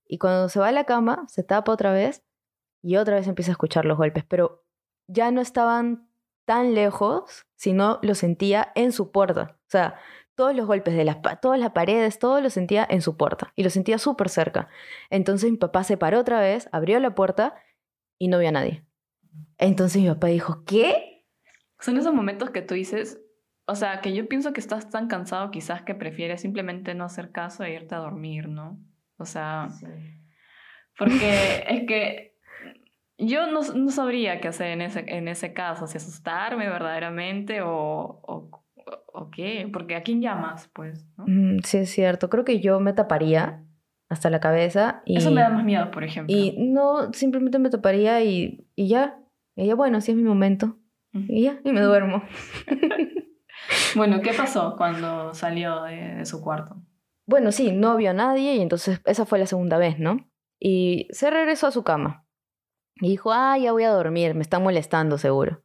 Y 0.07 0.19
cuando 0.19 0.49
se 0.49 0.61
va 0.61 0.69
a 0.69 0.73
la 0.73 0.85
cama, 0.85 1.25
se 1.29 1.43
tapa 1.43 1.73
otra 1.73 1.93
vez 1.93 2.23
y 2.83 2.97
otra 2.97 3.17
vez 3.17 3.27
empieza 3.27 3.51
a 3.51 3.55
escuchar 3.55 3.87
los 3.87 3.99
golpes, 3.99 4.25
pero 4.25 4.65
ya 5.09 5.31
no 5.33 5.41
estaban 5.41 6.09
tan 6.51 6.75
lejos, 6.75 7.47
sino 7.55 8.01
lo 8.03 8.17
sentía 8.17 8.73
en 8.75 8.91
su 8.91 9.13
puerta. 9.13 9.57
O 9.57 9.71
sea, 9.71 9.95
todos 10.35 10.53
los 10.53 10.67
golpes 10.67 10.97
de 10.97 11.05
las, 11.05 11.19
todas 11.41 11.61
las 11.61 11.71
paredes, 11.71 12.19
todo 12.19 12.41
lo 12.41 12.51
sentía 12.51 12.85
en 12.91 13.03
su 13.03 13.17
puerta 13.17 13.53
y 13.55 13.63
lo 13.63 13.71
sentía 13.71 13.99
súper 13.99 14.29
cerca. 14.29 14.69
Entonces 15.11 15.49
mi 15.49 15.59
papá 15.59 15.85
se 15.85 15.97
paró 15.97 16.19
otra 16.19 16.41
vez, 16.41 16.69
abrió 16.73 16.99
la 16.99 17.15
puerta 17.15 17.55
y 18.19 18.27
no 18.27 18.41
vio 18.41 18.49
a 18.49 18.51
nadie. 18.51 18.85
Entonces 19.59 20.03
mi 20.03 20.09
papá 20.09 20.27
dijo, 20.27 20.65
¿qué? 20.65 21.25
Son 21.79 21.97
esos 21.97 22.13
momentos 22.13 22.51
que 22.51 22.63
tú 22.63 22.75
dices, 22.75 23.21
o 23.67 23.77
sea, 23.77 24.01
que 24.01 24.13
yo 24.13 24.27
pienso 24.27 24.53
que 24.53 24.59
estás 24.59 24.91
tan 24.91 25.07
cansado 25.07 25.53
quizás 25.53 25.83
que 25.83 25.95
prefieres 25.95 26.41
simplemente 26.41 26.97
no 26.97 27.05
hacer 27.05 27.31
caso 27.31 27.63
e 27.63 27.75
irte 27.75 27.95
a 27.95 27.99
dormir, 27.99 28.49
¿no? 28.49 28.77
O 29.19 29.25
sea, 29.25 29.69
porque 30.99 31.65
es 31.69 31.87
que 31.87 32.30
yo 33.21 33.47
no, 33.47 33.61
no, 33.63 33.91
sabría 33.91 34.41
qué 34.41 34.49
hacer 34.49 34.69
en 34.69 34.83
ese, 34.83 35.05
en 35.07 35.29
ese 35.29 35.53
caso, 35.53 35.87
si 35.87 35.99
asustarme 35.99 36.69
verdaderamente 36.69 37.63
o, 37.63 37.71
o, 37.71 38.65
o 39.13 39.31
qué, 39.31 39.69
porque 39.73 39.97
¿a 39.97 40.03
quién 40.03 40.21
llamas? 40.21 40.71
Pues, 40.73 41.07
¿no? 41.17 41.25
Mm, 41.27 41.61
sí, 41.65 41.79
es 41.79 41.91
cierto, 41.91 42.29
creo 42.31 42.45
que 42.45 42.61
yo 42.61 42.81
me 42.81 42.93
taparía 42.93 43.65
hasta 44.09 44.29
la 44.31 44.41
cabeza. 44.41 45.03
Y, 45.05 45.19
Eso 45.19 45.31
me 45.31 45.41
da 45.41 45.51
más 45.51 45.65
miedo, 45.65 45.91
por 45.91 46.05
ejemplo. 46.05 46.35
Y 46.35 46.57
no, 46.59 47.13
simplemente 47.13 47.59
me 47.59 47.71
taparía 47.71 48.23
y, 48.23 48.67
y 48.75 48.89
ya. 48.89 49.19
Y 49.57 49.67
ya, 49.67 49.75
bueno, 49.75 49.99
así 49.99 50.11
es 50.11 50.17
mi 50.17 50.25
momento. 50.25 50.77
Y 51.13 51.43
ya, 51.43 51.61
y 51.65 51.73
me 51.73 51.81
duermo. 51.81 52.23
bueno, 53.97 54.21
¿qué 54.21 54.33
pasó 54.33 54.75
cuando 54.77 55.35
salió 55.35 55.83
de, 55.83 56.15
de, 56.17 56.27
su 56.27 56.41
cuarto? 56.41 56.77
Bueno, 57.27 57.53
sí, 57.53 57.73
no 57.73 57.97
vio 57.97 58.11
a 58.11 58.15
nadie 58.15 58.57
y 58.57 58.61
entonces 58.61 59.01
esa 59.05 59.27
fue 59.27 59.39
la 59.39 59.47
segunda 59.47 59.79
vez, 59.79 59.99
¿no? 59.99 60.29
Y 60.59 61.09
se 61.11 61.31
regresó 61.31 61.69
a 61.69 61.71
su 61.71 61.85
cama. 61.85 62.27
Y 62.97 63.09
dijo, 63.09 63.33
ah, 63.33 63.57
ya 63.59 63.73
voy 63.73 63.85
a 63.85 63.91
dormir, 63.91 64.35
me 64.35 64.43
están 64.43 64.63
molestando 64.63 65.19
seguro. 65.19 65.63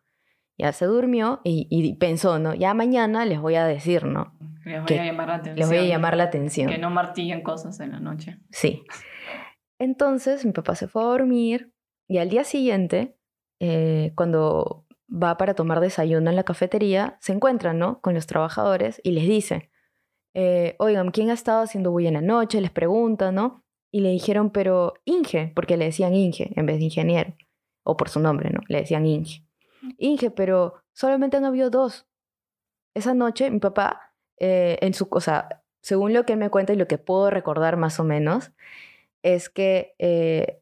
Ya 0.58 0.72
se 0.72 0.86
durmió 0.86 1.42
y, 1.44 1.68
y 1.70 1.96
pensó, 1.96 2.40
¿no? 2.40 2.54
Ya 2.54 2.74
mañana 2.74 3.26
les 3.26 3.42
voy 3.42 3.56
a 3.56 3.66
decir, 3.66 4.06
¿no? 4.06 4.34
Les 4.66 4.84
voy 4.84 4.98
a 4.98 5.06
llamar 5.06 5.28
la 5.28 5.36
atención. 5.36 5.58
Les 5.58 5.68
voy 5.68 5.78
a 5.78 5.84
llamar 5.84 6.18
la 6.18 6.24
atención. 6.24 6.70
Que 6.70 6.78
no 6.78 6.90
martillen 6.90 7.42
cosas 7.44 7.80
en 7.82 7.92
la 7.92 8.00
noche. 8.00 8.40
Sí. 8.52 8.84
Entonces 9.80 10.46
mi 10.46 10.54
papá 10.54 10.76
se 10.76 10.88
fue 10.88 11.04
a 11.04 11.06
dormir 11.06 11.74
y 12.08 12.18
al 12.18 12.30
día 12.30 12.44
siguiente, 12.44 13.18
eh, 13.60 14.14
cuando 14.16 14.86
va 15.12 15.38
para 15.38 15.54
tomar 15.54 15.82
desayuno 15.82 16.30
en 16.30 16.36
la 16.36 16.44
cafetería, 16.44 17.18
se 17.22 17.34
encuentran, 17.34 17.78
¿no? 17.78 18.00
Con 18.02 18.14
los 18.14 18.26
trabajadores 18.26 19.02
y 19.04 19.12
les 19.12 19.28
dice, 19.28 19.70
eh, 20.34 20.76
oigan, 20.80 21.12
¿quién 21.12 21.30
ha 21.30 21.34
estado 21.34 21.62
haciendo 21.62 21.92
bulla 21.92 22.08
en 22.08 22.16
la 22.16 22.22
noche? 22.22 22.62
Les 22.62 22.72
pregunta, 22.72 23.32
¿no? 23.32 23.65
Y 23.96 24.02
le 24.02 24.10
dijeron, 24.10 24.50
pero 24.50 24.96
Inge, 25.06 25.54
porque 25.56 25.78
le 25.78 25.86
decían 25.86 26.14
Inge 26.14 26.52
en 26.60 26.66
vez 26.66 26.80
de 26.80 26.84
ingeniero, 26.84 27.34
o 27.82 27.96
por 27.96 28.10
su 28.10 28.20
nombre, 28.20 28.50
¿no? 28.50 28.60
Le 28.68 28.80
decían 28.80 29.06
Inge. 29.06 29.46
Inge, 29.98 30.32
pero 30.32 30.74
solamente 30.92 31.38
han 31.38 31.46
habido 31.46 31.70
dos. 31.70 32.06
Esa 32.94 33.14
noche 33.14 33.50
mi 33.50 33.60
papá, 33.60 34.14
eh, 34.38 34.78
en 34.82 34.94
su, 34.94 35.08
o 35.10 35.22
sea, 35.22 35.64
según 35.82 36.12
lo 36.12 36.26
que 36.26 36.34
él 36.34 36.40
me 36.40 36.50
cuenta 36.50 36.74
y 36.74 36.76
lo 36.76 36.90
que 36.90 36.98
puedo 36.98 37.30
recordar 37.30 37.78
más 37.78 37.98
o 38.02 38.04
menos, 38.04 38.52
es 39.24 39.48
que 39.48 39.96
eh, 39.98 40.62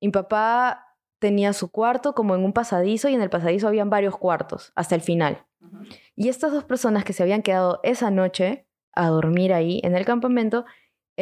mi 0.00 0.08
papá 0.08 0.96
tenía 1.20 1.52
su 1.52 1.70
cuarto 1.70 2.16
como 2.16 2.34
en 2.34 2.44
un 2.44 2.52
pasadizo 2.52 3.08
y 3.08 3.14
en 3.14 3.22
el 3.22 3.30
pasadizo 3.30 3.68
habían 3.68 3.90
varios 3.90 4.16
cuartos 4.16 4.72
hasta 4.74 4.96
el 4.96 5.02
final. 5.02 5.46
Uh 5.60 5.66
-huh. 5.66 5.98
Y 6.16 6.30
estas 6.30 6.50
dos 6.50 6.64
personas 6.64 7.04
que 7.04 7.12
se 7.12 7.22
habían 7.22 7.42
quedado 7.42 7.78
esa 7.84 8.10
noche 8.10 8.66
a 8.92 9.06
dormir 9.06 9.52
ahí 9.52 9.80
en 9.84 9.94
el 9.94 10.04
campamento 10.04 10.64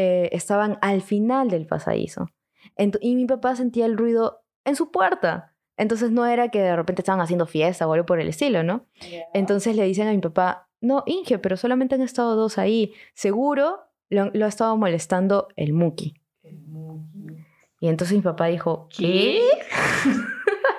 eh, 0.03 0.31
estaban 0.33 0.79
al 0.81 1.03
final 1.03 1.51
del 1.51 1.67
pasadizo. 1.67 2.31
Ent 2.77 2.97
y 3.03 3.15
mi 3.17 3.27
papá 3.27 3.55
sentía 3.55 3.85
el 3.85 3.99
ruido 3.99 4.41
en 4.65 4.75
su 4.75 4.91
puerta. 4.91 5.53
Entonces 5.77 6.11
no 6.11 6.25
era 6.25 6.49
que 6.49 6.63
de 6.63 6.75
repente 6.75 7.03
estaban 7.03 7.21
haciendo 7.21 7.45
fiesta 7.45 7.87
o 7.87 7.93
algo 7.93 8.07
por 8.07 8.19
el 8.19 8.27
estilo, 8.29 8.63
¿no? 8.63 8.87
Yeah. 9.11 9.27
Entonces 9.35 9.77
le 9.77 9.85
dicen 9.85 10.09
a 10.09 10.13
mi 10.13 10.19
papá, 10.19 10.71
no, 10.81 11.03
Inge, 11.05 11.39
pero 11.39 11.59
solamente 11.59 11.97
han 11.97 12.01
estado 12.01 12.35
dos 12.35 12.57
ahí. 12.57 12.95
Seguro 13.13 13.81
lo, 14.09 14.31
lo 14.33 14.47
ha 14.47 14.49
estado 14.49 14.75
molestando 14.79 15.49
el 15.57 15.75
Muki. 15.75 16.15
El 16.45 16.63
Muki. 16.63 17.45
Y 17.79 17.89
entonces 17.89 18.17
mi 18.17 18.23
papá 18.23 18.47
dijo, 18.47 18.89
¿qué? 18.97 19.43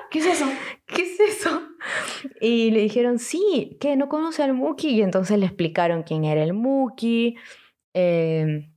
¿Qué 0.09 0.17
es 0.19 0.25
eso? 0.25 0.45
¿Qué 0.87 1.03
es 1.03 1.19
eso? 1.19 1.61
Y 2.39 2.71
le 2.71 2.81
dijeron, 2.81 3.19
sí, 3.19 3.77
que 3.79 3.95
no 3.95 4.09
conoce 4.09 4.41
al 4.41 4.55
Muki. 4.55 4.89
Y 4.89 5.03
entonces 5.03 5.37
le 5.37 5.45
explicaron 5.45 6.01
quién 6.01 6.25
era 6.25 6.43
el 6.43 6.53
Muki, 6.53 7.35
eh, 7.93 8.70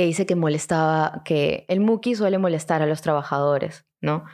que 0.00 0.06
dice 0.06 0.24
que 0.24 0.34
molestaba, 0.34 1.20
que 1.26 1.66
el 1.68 1.80
Muki 1.80 2.14
suele 2.14 2.38
molestar 2.38 2.80
a 2.80 2.86
los 2.86 3.02
trabajadores, 3.02 3.84
¿no? 4.00 4.24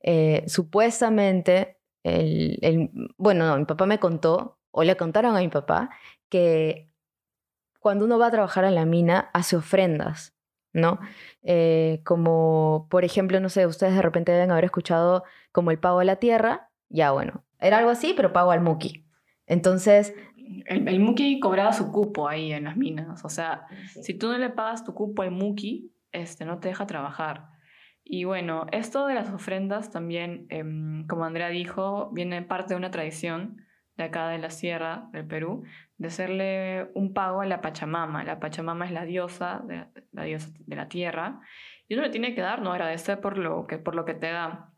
Eh, 0.00 0.44
supuestamente, 0.46 1.78
el, 2.04 2.60
el, 2.62 2.90
bueno, 3.18 3.48
no, 3.48 3.58
mi 3.58 3.64
papá 3.64 3.86
me 3.86 3.98
contó, 3.98 4.60
o 4.70 4.84
le 4.84 4.96
contaron 4.96 5.34
a 5.34 5.40
mi 5.40 5.48
papá, 5.48 5.90
que 6.28 6.92
cuando 7.80 8.04
uno 8.04 8.20
va 8.20 8.28
a 8.28 8.30
trabajar 8.30 8.66
en 8.66 8.76
la 8.76 8.84
mina, 8.84 9.28
hace 9.34 9.56
ofrendas, 9.56 10.36
¿no? 10.72 11.00
Eh, 11.42 12.02
como, 12.04 12.86
por 12.88 13.04
ejemplo, 13.04 13.40
no 13.40 13.48
sé, 13.48 13.66
ustedes 13.66 13.96
de 13.96 14.02
repente 14.02 14.30
deben 14.30 14.52
haber 14.52 14.66
escuchado 14.66 15.24
como 15.50 15.72
el 15.72 15.80
pago 15.80 15.98
a 15.98 16.04
la 16.04 16.20
tierra, 16.20 16.70
ya 16.88 17.10
bueno, 17.10 17.44
era 17.58 17.78
algo 17.78 17.90
así, 17.90 18.14
pero 18.16 18.32
pago 18.32 18.52
al 18.52 18.60
Muki. 18.60 19.04
Entonces... 19.48 20.14
El, 20.66 20.88
el 20.88 21.00
Muki 21.00 21.40
cobraba 21.40 21.72
su 21.72 21.90
cupo 21.90 22.28
ahí 22.28 22.52
en 22.52 22.64
las 22.64 22.76
minas, 22.76 23.24
o 23.24 23.28
sea, 23.28 23.66
sí. 23.92 24.02
si 24.02 24.14
tú 24.14 24.28
no 24.28 24.38
le 24.38 24.50
pagas 24.50 24.84
tu 24.84 24.94
cupo 24.94 25.22
al 25.22 25.30
Muki, 25.30 25.92
este, 26.12 26.44
no 26.44 26.58
te 26.58 26.68
deja 26.68 26.86
trabajar. 26.86 27.48
Y 28.08 28.22
bueno, 28.22 28.66
esto 28.70 29.06
de 29.06 29.14
las 29.14 29.32
ofrendas 29.32 29.90
también, 29.90 30.46
eh, 30.48 30.62
como 31.08 31.24
Andrea 31.24 31.48
dijo, 31.48 32.10
viene 32.12 32.40
parte 32.42 32.74
de 32.74 32.78
una 32.78 32.92
tradición 32.92 33.62
de 33.96 34.04
acá 34.04 34.28
de 34.28 34.38
la 34.38 34.50
sierra 34.50 35.08
del 35.12 35.26
Perú, 35.26 35.64
de 35.98 36.08
hacerle 36.08 36.90
un 36.94 37.12
pago 37.12 37.40
a 37.40 37.46
la 37.46 37.60
Pachamama. 37.60 38.22
La 38.22 38.38
Pachamama 38.38 38.84
es 38.84 38.92
la 38.92 39.04
diosa 39.04 39.62
de 39.66 39.86
la, 40.12 40.22
diosa 40.22 40.50
de 40.66 40.76
la 40.76 40.88
tierra, 40.88 41.40
y 41.88 41.94
uno 41.94 42.04
le 42.04 42.10
tiene 42.10 42.34
que 42.34 42.40
dar, 42.40 42.62
no 42.62 42.72
agradecer 42.72 43.20
por 43.20 43.38
lo, 43.38 43.66
que, 43.66 43.78
por 43.78 43.94
lo 43.94 44.04
que 44.04 44.14
te 44.14 44.30
da. 44.30 44.70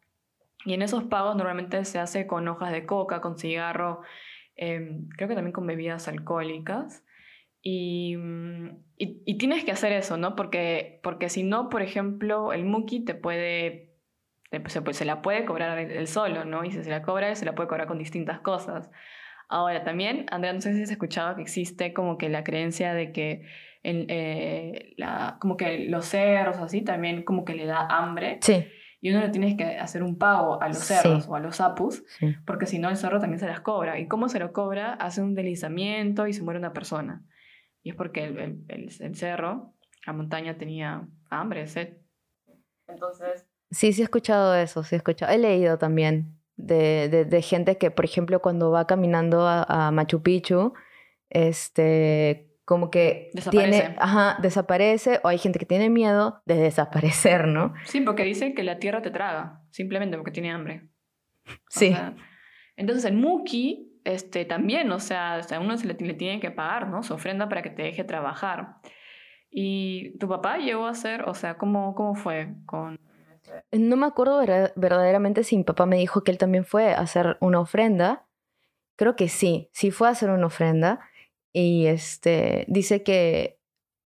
Y 0.65 0.75
en 0.75 0.83
esos 0.83 1.05
pagos 1.05 1.37
normalmente 1.37 1.85
se 1.85 1.99
hace 1.99 2.27
con 2.27 2.49
hojas 2.49 2.73
de 2.73 2.87
coca, 2.87 3.21
con 3.21 3.39
cigarro, 3.39 4.03
eh, 4.59 5.01
creo 5.17 5.29
que 5.29 5.35
también 5.35 5.53
con 5.53 5.67
bebidas 5.67 6.09
alcohólicas. 6.09 7.05
Y, 7.63 8.17
y, 8.97 9.23
y, 9.25 9.39
tienes 9.39 9.65
que 9.65 9.73
hacer 9.73 9.93
eso, 9.93 10.17
¿no? 10.17 10.37
Porque, 10.37 11.01
porque 11.03 11.29
si 11.29 11.43
no, 11.43 11.69
por 11.69 11.83
ejemplo, 11.83 12.53
el 12.53 12.65
muki 12.65 13.05
te 13.05 13.15
puede, 13.15 13.97
se, 14.51 14.83
pues, 14.83 14.97
se 14.97 15.05
la 15.05 15.23
puede 15.23 15.45
cobrar 15.45 15.79
él 15.79 16.07
solo, 16.07 16.45
¿no? 16.45 16.65
Y 16.65 16.71
si 16.71 16.83
se 16.83 16.91
la 16.91 17.03
cobra, 17.03 17.35
se 17.35 17.45
la 17.45 17.55
puede 17.55 17.69
cobrar 17.69 17.89
con 17.89 17.99
distintas 17.99 18.41
cosas. 18.41 18.91
Ahora, 19.49 19.83
también, 19.83 20.27
Andrea, 20.31 20.53
no 20.53 20.61
sé 20.61 20.75
si 20.75 20.83
has 20.83 20.91
escuchado 20.91 21.35
que 21.35 21.43
existe 21.43 21.93
como 21.93 22.19
que 22.19 22.29
la 22.29 22.45
creencia 22.45 22.95
de 22.95 23.13
que 23.13 23.43
el, 23.83 24.07
eh, 24.09 24.95
la, 24.97 25.39
como 25.41 25.57
que 25.57 25.87
los 25.89 26.05
cerros 26.05 26.59
así 26.59 26.83
también 26.83 27.23
como 27.23 27.45
que 27.45 27.55
le 27.55 27.67
da 27.67 27.87
hambre. 27.87 28.39
Sí. 28.43 28.67
Y 29.01 29.11
uno 29.11 29.21
le 29.21 29.29
tiene 29.29 29.57
que 29.57 29.65
hacer 29.79 30.03
un 30.03 30.19
pago 30.19 30.61
a 30.61 30.69
los 30.69 30.79
cerros 30.79 31.25
sí. 31.25 31.31
o 31.31 31.37
a 31.37 31.41
los 31.41 31.61
apus, 31.61 32.03
sí. 32.19 32.35
porque 32.45 32.67
si 32.67 32.79
no 32.79 32.89
el 32.89 32.97
cerro 32.97 33.21
también 33.21 33.39
se 33.39 33.47
las 33.47 33.61
cobra. 33.61 33.99
¿Y 34.01 34.09
cómo 34.09 34.29
se 34.29 34.41
lo 34.41 34.53
cobra? 34.53 34.95
Hace 34.95 35.23
un 35.23 35.35
deslizamiento 35.35 36.27
y 36.27 36.33
se 36.33 36.43
muere 36.43 36.59
una 36.59 36.73
persona. 36.73 37.23
Y 37.83 37.91
es 37.91 37.97
porque 37.97 38.25
el, 38.25 38.39
el, 38.39 38.65
el, 38.69 38.91
el 38.99 39.15
cerro, 39.15 39.75
la 40.07 40.13
montaña 40.13 40.59
tenía 40.59 41.07
hambre, 41.31 41.67
sed. 41.69 41.99
Entonces... 42.89 43.47
Sí, 43.71 43.93
sí 43.93 44.01
he 44.01 44.05
escuchado 44.05 44.55
eso, 44.55 44.83
sí 44.83 44.95
he 44.95 44.99
escuchado. 44.99 45.33
He 45.33 45.39
leído 45.39 45.79
también 45.79 46.39
de, 46.57 47.09
de, 47.09 47.25
de 47.25 47.43
gente 47.43 47.77
que, 47.79 47.91
por 47.91 48.05
ejemplo, 48.05 48.41
cuando 48.41 48.71
va 48.71 48.87
caminando 48.87 49.47
a, 49.47 49.63
a 49.63 49.91
Machu 49.91 50.23
Picchu, 50.23 50.73
este, 51.31 52.48
como 52.69 52.91
que 52.91 53.31
desaparece. 53.33 53.81
tiene, 53.81 53.97
ajá, 53.99 54.37
desaparece, 54.43 55.21
o 55.25 55.29
hay 55.29 55.39
gente 55.39 55.59
que 55.59 55.65
tiene 55.65 55.89
miedo 55.89 56.43
de 56.45 56.57
desaparecer, 56.57 57.49
¿no? 57.49 57.73
Sí, 57.87 58.03
porque 58.03 58.25
dice 58.25 58.53
que 58.53 58.63
la 58.63 58.79
tierra 58.79 59.01
te 59.01 59.11
traga, 59.11 59.63
simplemente 59.71 60.19
porque 60.19 60.33
tiene 60.33 60.51
hambre. 60.51 60.87
Sí. 61.71 61.89
O 61.89 61.97
sea, 61.97 62.15
entonces 62.77 63.07
el 63.07 63.15
Muki 63.15 63.99
este, 64.05 64.45
también, 64.45 64.93
o 64.93 65.01
sea, 65.01 65.41
a 65.41 65.61
uno 65.61 65.79
se 65.79 65.87
le, 65.87 65.95
le, 65.95 66.13
tiene 66.13 66.41
que 66.41 66.51
pagar, 66.51 66.89
¿no? 66.89 67.03
Su 67.03 67.15
ofrenda 67.15 67.49
para 67.49 67.63
que 67.63 67.71
te 67.71 67.85
deje 67.85 68.05
trabajar. 68.05 68.77
¿Y 69.51 70.19
tu 70.19 70.29
papá 70.29 70.59
llegó 70.59 70.87
a 70.87 70.95
ser, 70.95 71.23
o 71.23 71.33
sea, 71.33 71.57
cómo, 71.57 71.95
cómo 71.95 72.17
fue 72.17 72.55
con...? 72.67 72.99
No 73.73 73.97
me 73.97 74.05
acuerdo 74.05 74.41
verdaderamente 74.77 75.43
si 75.43 75.57
mi 75.57 75.65
papá 75.65 75.87
me 75.87 75.97
dijo 75.97 76.23
que 76.23 76.33
él 76.33 76.37
también 76.37 76.67
fue 76.67 76.93
a 76.93 76.99
hacer 76.99 77.39
una 77.41 77.61
ofrenda. 77.61 78.27
Creo 78.97 79.17
que 79.17 79.29
sí, 79.29 79.71
sí 79.73 79.91
fue 79.91 80.09
a 80.09 80.11
hacer 80.11 80.29
una 80.29 80.49
ofrenda. 80.49 81.08
Y 81.53 81.87
este, 81.87 82.65
dice 82.69 83.03
que 83.03 83.59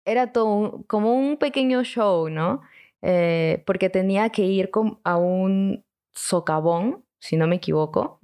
era 0.05 0.33
todo 0.33 0.55
un, 0.55 0.83
como 0.85 1.15
un 1.15 1.37
pequeño 1.37 1.85
show, 1.85 2.29
¿no? 2.29 2.63
Eh, 3.03 3.63
porque 3.67 3.91
tenía 3.91 4.31
que 4.31 4.43
ir 4.43 4.71
a 5.05 5.17
un 5.17 5.85
socavón, 6.15 7.05
si 7.19 7.37
no 7.37 7.47
me 7.47 7.57
equivoco. 7.57 8.21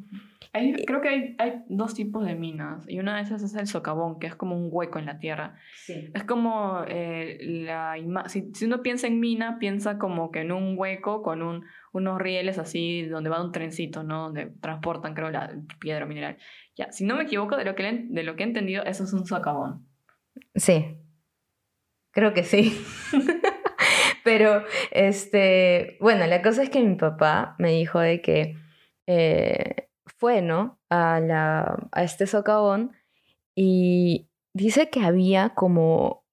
Hay, 0.52 0.72
creo 0.84 1.00
que 1.00 1.08
hay, 1.08 1.34
hay, 1.38 1.64
dos 1.68 1.94
tipos 1.94 2.24
de 2.24 2.36
minas 2.36 2.84
y 2.88 3.00
una 3.00 3.16
de 3.16 3.22
esas 3.22 3.42
es 3.42 3.56
el 3.56 3.66
socavón, 3.66 4.20
que 4.20 4.28
es 4.28 4.36
como 4.36 4.56
un 4.56 4.68
hueco 4.70 5.00
en 5.00 5.06
la 5.06 5.18
tierra. 5.18 5.56
Sí. 5.74 6.10
Es 6.14 6.22
como 6.22 6.84
eh, 6.86 7.38
la 7.40 7.96
si, 8.28 8.52
si 8.54 8.64
uno 8.66 8.80
piensa 8.80 9.08
en 9.08 9.18
mina, 9.18 9.58
piensa 9.58 9.98
como 9.98 10.30
que 10.30 10.42
en 10.42 10.52
un 10.52 10.78
hueco 10.78 11.22
con 11.22 11.42
un, 11.42 11.64
unos 11.92 12.20
rieles 12.20 12.58
así 12.58 13.02
donde 13.02 13.30
va 13.30 13.42
un 13.42 13.50
trencito, 13.50 14.04
¿no? 14.04 14.24
Donde 14.24 14.46
transportan, 14.60 15.14
creo, 15.14 15.30
la 15.30 15.52
piedra 15.80 16.06
mineral. 16.06 16.36
Ya, 16.76 16.90
si 16.92 17.04
no 17.04 17.16
me 17.16 17.24
equivoco, 17.24 17.56
de 17.56 17.64
lo 17.64 17.74
que, 17.74 18.06
de 18.08 18.22
lo 18.22 18.36
que 18.36 18.42
he 18.42 18.46
entendido, 18.46 18.82
eso 18.84 19.04
es 19.04 19.12
un 19.12 19.26
socavón. 19.26 19.86
Sí, 20.54 20.98
creo 22.12 22.34
que 22.34 22.42
sí. 22.42 22.84
Pero, 24.24 24.64
este, 24.90 25.98
bueno, 26.00 26.26
la 26.26 26.42
cosa 26.42 26.62
es 26.62 26.70
que 26.70 26.82
mi 26.82 26.96
papá 26.96 27.56
me 27.58 27.70
dijo 27.70 28.00
de 28.00 28.20
que... 28.20 28.56
Eh, 29.06 29.84
fue, 30.24 30.42
¿no? 30.42 30.80
A, 30.88 31.20
la, 31.20 31.88
a 31.92 32.02
este 32.02 32.26
socavón 32.26 32.92
y 33.54 34.30
dice 34.54 34.90
que 34.90 35.00
había 35.00 35.50
como 35.50 36.24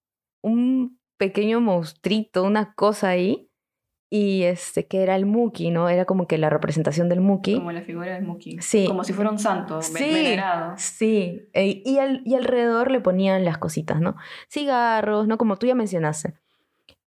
un 0.42 0.98
pequeño 1.18 1.60
monstruito, 1.60 2.42
una 2.42 2.74
cosa 2.74 3.10
ahí, 3.10 3.50
y 4.14 4.42
este, 4.42 4.86
que 4.86 5.02
era 5.02 5.16
el 5.16 5.24
Muki, 5.24 5.70
¿no? 5.70 5.88
Era 5.88 6.04
como 6.04 6.26
que 6.26 6.36
la 6.36 6.50
representación 6.50 7.08
del 7.08 7.22
Muki. 7.22 7.54
Como 7.54 7.72
la 7.72 7.80
figura 7.80 8.12
del 8.12 8.24
Muki. 8.24 8.58
Sí. 8.60 8.84
Como 8.86 9.04
si 9.04 9.14
fuera 9.14 9.30
un 9.30 9.38
santo, 9.38 9.80
Sí, 9.80 10.04
venerado. 10.04 10.74
Sí, 10.76 11.48
e- 11.54 11.80
y, 11.82 11.98
al- 11.98 12.20
y 12.26 12.34
alrededor 12.34 12.90
le 12.90 13.00
ponían 13.00 13.42
las 13.46 13.56
cositas, 13.56 14.00
¿no? 14.02 14.16
Cigarros, 14.50 15.26
¿no? 15.26 15.38
Como 15.38 15.56
tú 15.56 15.66
ya 15.66 15.74
mencionaste. 15.74 16.34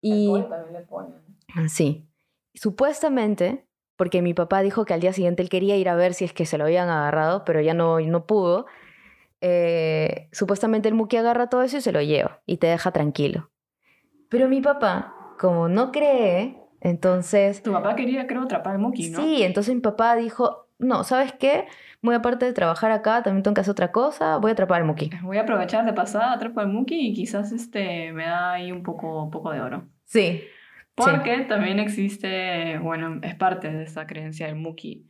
Y 0.03 0.31
también 0.43 0.73
le 0.75 0.81
ponen. 0.81 1.15
sí, 1.71 2.07
supuestamente, 2.53 3.67
porque 3.97 4.21
mi 4.23 4.35
papá 4.35 4.61
dijo 4.61 4.85
que 4.85 4.93
al 4.95 5.01
día 5.01 5.13
siguiente 5.15 5.43
él 5.43 5.49
quería 5.49 5.77
ir 5.79 5.89
a 5.89 5.95
ver 5.95 6.13
si 6.13 6.25
es 6.27 6.33
que 6.35 6.45
se 6.45 6.59
lo 6.59 6.65
habían 6.65 6.89
agarrado, 6.91 7.45
pero 7.47 7.61
ya 7.63 7.73
no, 7.75 7.99
no 8.01 8.27
pudo. 8.27 8.67
eh, 9.41 10.29
supuestamente 10.33 10.89
el 10.89 10.95
Muki 10.95 11.17
agarra 11.17 11.49
todo 11.49 11.63
eso 11.63 11.79
y 11.79 11.81
se 11.81 11.93
lo 11.93 12.03
lleva 12.03 12.43
y 12.45 12.59
te 12.59 12.67
deja 12.67 12.93
tranquilo. 12.93 13.51
Pero 14.29 14.49
mi 14.49 14.61
papá, 14.61 15.15
como 15.39 15.67
no 15.69 15.91
cree, 15.93 16.59
entonces 16.81 17.63
Tu 17.63 17.73
papá 17.73 17.95
quería, 17.97 18.27
creo, 18.27 18.43
atrapar 18.43 18.75
al 18.75 18.79
Muki, 18.81 19.11
¿no? 19.11 19.23
Sí, 19.23 19.43
entonces 19.43 19.75
mi 19.75 19.81
papá 19.81 20.17
dijo, 20.17 20.69
no, 20.79 21.05
¿sabes 21.05 21.33
qué? 21.33 21.67
Muy 22.03 22.15
aparte 22.15 22.47
de 22.47 22.53
trabajar 22.53 22.91
acá, 22.91 23.23
también 23.23 23.43
tengo 23.43 23.55
que 23.55 23.61
hacer 23.61 23.73
otra 23.73 23.93
cosa, 23.93 24.39
voy 24.39 24.51
a 24.51 24.53
atrapar 24.53 24.81
al 24.81 24.87
Muki. 24.87 25.11
Voy 25.23 25.37
a 25.37 25.43
aprovechar 25.43 25.85
de 25.85 25.93
pasada, 25.93 26.33
atrapo 26.33 26.61
al 26.61 26.69
Muki 26.69 27.09
y 27.09 27.15
quizás 27.15 27.53
este 27.53 28.13
me 28.13 28.25
da 28.25 28.53
ahí 28.53 28.73
un 28.73 28.83
poco, 28.83 29.23
un 29.23 29.31
poco 29.31 29.53
de 29.53 29.61
oro. 29.61 29.89
Sí, 30.05 30.43
Porque 30.95 31.45
también 31.49 31.79
existe, 31.79 32.79
bueno, 32.79 33.21
es 33.23 33.35
parte 33.35 33.71
de 33.71 33.85
esa 33.85 34.07
creencia 34.07 34.47
del 34.47 34.57
Muki, 34.57 35.09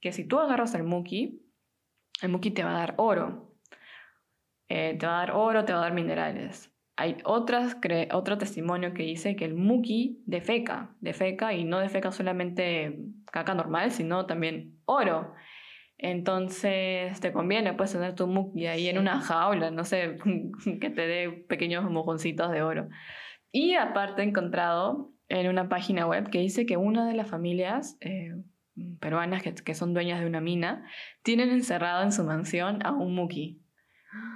que 0.00 0.12
si 0.12 0.24
tú 0.24 0.38
agarras 0.40 0.74
al 0.74 0.84
Muki, 0.84 1.40
el 2.22 2.28
Muki 2.28 2.50
te 2.50 2.64
va 2.64 2.70
a 2.70 2.78
dar 2.78 2.94
oro. 2.98 3.56
Eh, 4.68 4.96
te 4.98 5.06
va 5.06 5.16
a 5.16 5.26
dar 5.26 5.32
oro, 5.32 5.64
te 5.64 5.72
va 5.72 5.80
a 5.80 5.82
dar 5.82 5.92
minerales. 5.92 6.71
Hay 6.96 7.16
otras 7.24 7.80
cre- 7.80 8.08
otro 8.12 8.36
testimonio 8.38 8.92
que 8.92 9.02
dice 9.02 9.34
que 9.36 9.44
el 9.46 9.54
Muki 9.54 10.22
defeca, 10.26 10.94
defeca 11.00 11.54
y 11.54 11.64
no 11.64 11.78
defeca 11.78 12.12
solamente 12.12 12.98
caca 13.32 13.54
normal, 13.54 13.90
sino 13.90 14.26
también 14.26 14.78
oro. 14.84 15.32
Entonces 15.96 17.18
te 17.20 17.32
conviene 17.32 17.74
pues 17.74 17.92
tener 17.92 18.14
tu 18.14 18.26
Muki 18.26 18.66
ahí 18.66 18.88
en 18.88 18.98
una 18.98 19.20
jaula, 19.20 19.70
no 19.70 19.84
sé, 19.84 20.18
que 20.80 20.90
te 20.90 21.06
dé 21.06 21.30
pequeños 21.48 21.88
mojoncitos 21.90 22.50
de 22.50 22.62
oro. 22.62 22.88
Y 23.52 23.74
aparte 23.74 24.22
he 24.22 24.24
encontrado 24.26 25.12
en 25.28 25.48
una 25.48 25.68
página 25.68 26.06
web 26.06 26.28
que 26.28 26.40
dice 26.40 26.66
que 26.66 26.76
una 26.76 27.06
de 27.06 27.14
las 27.14 27.28
familias 27.28 27.96
eh, 28.00 28.34
peruanas 29.00 29.42
que, 29.42 29.54
que 29.54 29.74
son 29.74 29.94
dueñas 29.94 30.20
de 30.20 30.26
una 30.26 30.40
mina 30.40 30.84
tienen 31.22 31.50
encerrado 31.50 32.02
en 32.02 32.12
su 32.12 32.24
mansión 32.24 32.84
a 32.84 32.92
un 32.92 33.14
Muki. 33.14 33.61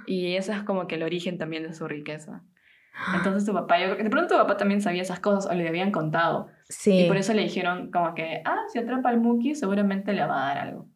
Y 0.05 0.35
eso 0.35 0.53
es 0.53 0.63
como 0.63 0.87
que 0.87 0.95
el 0.95 1.03
origen 1.03 1.37
también 1.37 1.63
de 1.63 1.73
su 1.73 1.87
riqueza. 1.87 2.43
Entonces 3.13 3.45
tu 3.45 3.53
papá, 3.53 3.79
yo 3.79 3.85
creo 3.85 3.97
que 3.97 4.03
de 4.03 4.09
pronto 4.09 4.35
tu 4.35 4.41
papá 4.41 4.57
también 4.57 4.81
sabía 4.81 5.03
esas 5.03 5.19
cosas 5.19 5.51
o 5.51 5.53
le 5.53 5.67
habían 5.67 5.91
contado. 5.91 6.47
sí. 6.67 7.01
Y 7.01 7.07
por 7.07 7.17
eso 7.17 7.33
le 7.33 7.43
dijeron 7.43 7.91
como 7.91 8.15
que, 8.15 8.41
ah, 8.43 8.63
si 8.71 8.79
atrapa 8.79 9.09
al 9.09 9.19
Muki 9.19 9.55
seguramente 9.55 10.13
le 10.13 10.25
va 10.25 10.43
a 10.43 10.55
dar 10.55 10.67
algo. 10.67 10.87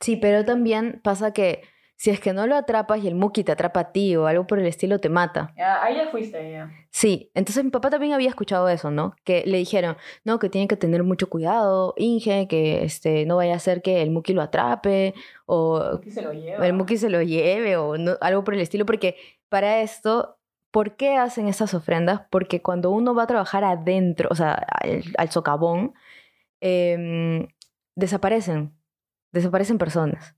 Sí, 0.00 0.16
pero 0.16 0.44
también 0.44 1.00
pasa 1.02 1.32
que 1.32 1.62
si 1.96 2.10
es 2.10 2.20
que 2.20 2.32
no 2.32 2.46
lo 2.46 2.56
atrapas 2.56 3.02
y 3.02 3.08
el 3.08 3.14
Muki 3.14 3.42
te 3.42 3.52
atrapa 3.52 3.80
a 3.80 3.92
ti 3.92 4.14
o 4.16 4.26
algo 4.26 4.46
por 4.46 4.58
el 4.58 4.66
estilo, 4.66 4.98
te 5.00 5.08
mata. 5.08 5.52
Ya, 5.56 5.82
ahí 5.82 5.96
ya 5.96 6.08
fuiste 6.08 6.52
ya. 6.52 6.70
Sí, 6.90 7.30
entonces 7.34 7.64
mi 7.64 7.70
papá 7.70 7.90
también 7.90 8.12
había 8.12 8.28
escuchado 8.28 8.68
eso, 8.68 8.90
¿no? 8.90 9.14
Que 9.24 9.42
le 9.46 9.58
dijeron, 9.58 9.96
no, 10.24 10.38
que 10.38 10.48
tiene 10.48 10.68
que 10.68 10.76
tener 10.76 11.02
mucho 11.02 11.28
cuidado, 11.28 11.94
Inge, 11.96 12.48
que 12.48 12.84
este, 12.84 13.26
no 13.26 13.36
vaya 13.36 13.54
a 13.54 13.58
ser 13.58 13.82
que 13.82 14.02
el 14.02 14.10
Muki 14.10 14.32
lo 14.34 14.42
atrape 14.42 15.14
o 15.46 15.90
Muki 15.94 16.10
se 16.10 16.22
lo 16.22 16.32
el 16.32 16.72
Muki 16.72 16.96
se 16.96 17.10
lo 17.10 17.22
lleve 17.22 17.76
o 17.76 17.96
no- 17.98 18.16
algo 18.20 18.44
por 18.44 18.54
el 18.54 18.60
estilo, 18.60 18.86
porque 18.86 19.16
para 19.48 19.80
esto, 19.82 20.38
¿por 20.70 20.96
qué 20.96 21.16
hacen 21.16 21.48
estas 21.48 21.74
ofrendas? 21.74 22.22
Porque 22.30 22.62
cuando 22.62 22.90
uno 22.90 23.14
va 23.14 23.24
a 23.24 23.26
trabajar 23.26 23.64
adentro, 23.64 24.28
o 24.30 24.34
sea, 24.34 24.52
al, 24.54 25.02
al 25.18 25.30
socavón, 25.30 25.94
em, 26.60 27.46
desaparecen, 27.94 28.72
desaparecen 29.32 29.78
personas. 29.78 30.34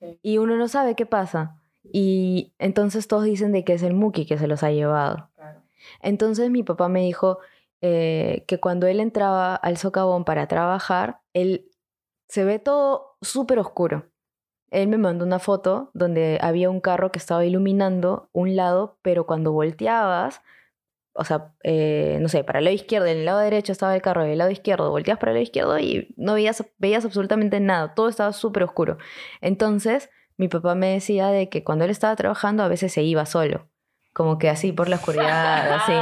Sí. 0.00 0.18
Y 0.22 0.38
uno 0.38 0.56
no 0.56 0.68
sabe 0.68 0.94
qué 0.94 1.06
pasa. 1.06 1.60
Y 1.92 2.52
entonces 2.58 3.08
todos 3.08 3.24
dicen 3.24 3.52
de 3.52 3.64
que 3.64 3.74
es 3.74 3.82
el 3.82 3.94
Muki 3.94 4.26
que 4.26 4.38
se 4.38 4.46
los 4.46 4.62
ha 4.62 4.70
llevado. 4.70 5.30
Claro. 5.34 5.62
Entonces 6.02 6.50
mi 6.50 6.62
papá 6.62 6.88
me 6.88 7.00
dijo 7.00 7.38
eh, 7.80 8.44
que 8.46 8.58
cuando 8.58 8.86
él 8.86 9.00
entraba 9.00 9.54
al 9.54 9.76
socavón 9.76 10.24
para 10.24 10.48
trabajar, 10.48 11.20
él 11.32 11.70
se 12.28 12.44
ve 12.44 12.58
todo 12.58 13.16
súper 13.22 13.58
oscuro. 13.58 14.06
Él 14.70 14.88
me 14.88 14.98
mandó 14.98 15.24
una 15.24 15.38
foto 15.38 15.90
donde 15.94 16.38
había 16.42 16.68
un 16.68 16.80
carro 16.80 17.10
que 17.10 17.18
estaba 17.18 17.44
iluminando 17.44 18.28
un 18.32 18.54
lado, 18.54 18.98
pero 19.02 19.26
cuando 19.26 19.52
volteabas, 19.52 20.42
o 21.18 21.24
sea, 21.24 21.52
eh, 21.64 22.18
no 22.20 22.28
sé, 22.28 22.44
para 22.44 22.60
el 22.60 22.64
lado 22.64 22.74
izquierdo, 22.74 23.06
en 23.06 23.18
el 23.18 23.24
lado 23.24 23.40
derecho 23.40 23.72
estaba 23.72 23.94
el 23.94 24.00
carro, 24.02 24.22
del 24.22 24.38
lado 24.38 24.50
izquierdo, 24.50 24.90
volteabas 24.90 25.18
para 25.18 25.32
el 25.32 25.36
lado 25.36 25.42
izquierdo 25.42 25.78
y 25.78 26.14
no 26.16 26.34
veías, 26.34 26.64
veías 26.78 27.04
absolutamente 27.04 27.58
nada, 27.60 27.94
todo 27.94 28.08
estaba 28.08 28.32
súper 28.32 28.62
oscuro. 28.62 28.98
Entonces, 29.40 30.10
mi 30.36 30.48
papá 30.48 30.74
me 30.74 30.92
decía 30.92 31.28
de 31.28 31.48
que 31.48 31.64
cuando 31.64 31.84
él 31.84 31.90
estaba 31.90 32.14
trabajando 32.16 32.62
a 32.62 32.68
veces 32.68 32.92
se 32.92 33.02
iba 33.02 33.26
solo, 33.26 33.68
como 34.12 34.38
que 34.38 34.48
así 34.48 34.72
por 34.72 34.88
la 34.88 34.96
oscuridad, 34.96 35.72
así. 35.74 35.92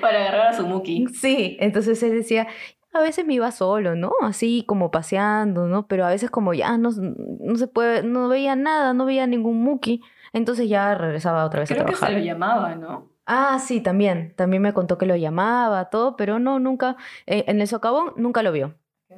Para 0.00 0.20
agarrar 0.22 0.46
a 0.48 0.52
su 0.52 0.66
Muki. 0.66 1.06
Sí, 1.08 1.56
entonces 1.60 2.02
él 2.02 2.10
decía, 2.12 2.48
a 2.92 3.00
veces 3.00 3.24
me 3.26 3.34
iba 3.34 3.50
solo, 3.52 3.94
¿no? 3.94 4.12
Así 4.22 4.64
como 4.66 4.90
paseando, 4.90 5.66
¿no? 5.66 5.86
Pero 5.86 6.04
a 6.06 6.10
veces 6.10 6.30
como 6.30 6.54
ya 6.54 6.76
no, 6.78 6.90
no 6.90 7.56
se 7.56 7.68
puede, 7.68 8.02
no 8.02 8.28
veía 8.28 8.56
nada, 8.56 8.94
no 8.94 9.04
veía 9.04 9.26
ningún 9.26 9.62
Muki, 9.62 10.02
entonces 10.32 10.68
ya 10.68 10.94
regresaba 10.94 11.44
otra 11.44 11.60
vez 11.60 11.70
a 11.70 11.74
Creo 11.74 11.86
que 11.86 11.92
se 11.92 11.98
trabajar. 11.98 12.18
lo 12.20 12.24
llamaba, 12.24 12.74
¿no? 12.74 13.15
Ah, 13.26 13.58
sí, 13.58 13.80
también, 13.80 14.32
también 14.36 14.62
me 14.62 14.72
contó 14.72 14.98
que 14.98 15.06
lo 15.06 15.16
llamaba, 15.16 15.90
todo, 15.90 16.16
pero 16.16 16.38
no, 16.38 16.60
nunca, 16.60 16.96
eh, 17.26 17.44
en 17.48 17.60
el 17.60 17.66
socavón 17.66 18.12
nunca 18.16 18.42
lo 18.44 18.52
vio. 18.52 18.78
Qué. 19.08 19.16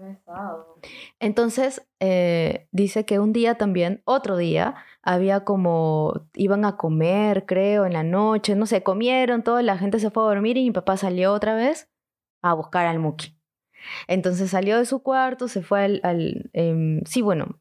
Entonces, 1.20 1.86
eh, 2.00 2.68
dice 2.72 3.04
que 3.04 3.18
un 3.18 3.32
día 3.34 3.56
también, 3.56 4.02
otro 4.04 4.38
día, 4.38 4.76
había 5.02 5.44
como, 5.44 6.26
iban 6.34 6.64
a 6.64 6.76
comer, 6.76 7.44
creo, 7.46 7.84
en 7.84 7.92
la 7.92 8.02
noche, 8.02 8.54
no 8.54 8.66
sé, 8.66 8.82
comieron, 8.82 9.42
toda 9.42 9.62
la 9.62 9.76
gente 9.76 9.98
se 10.00 10.10
fue 10.10 10.22
a 10.22 10.26
dormir 10.26 10.56
y 10.56 10.64
mi 10.64 10.70
papá 10.70 10.96
salió 10.96 11.32
otra 11.32 11.54
vez 11.54 11.90
a 12.42 12.54
buscar 12.54 12.86
al 12.86 12.98
Muki. 12.98 13.36
Entonces 14.06 14.50
salió 14.50 14.78
de 14.78 14.86
su 14.86 15.02
cuarto, 15.02 15.48
se 15.48 15.62
fue 15.62 15.84
al, 15.84 16.00
al, 16.02 16.50
em, 16.54 17.02
sí, 17.04 17.22
bueno, 17.22 17.60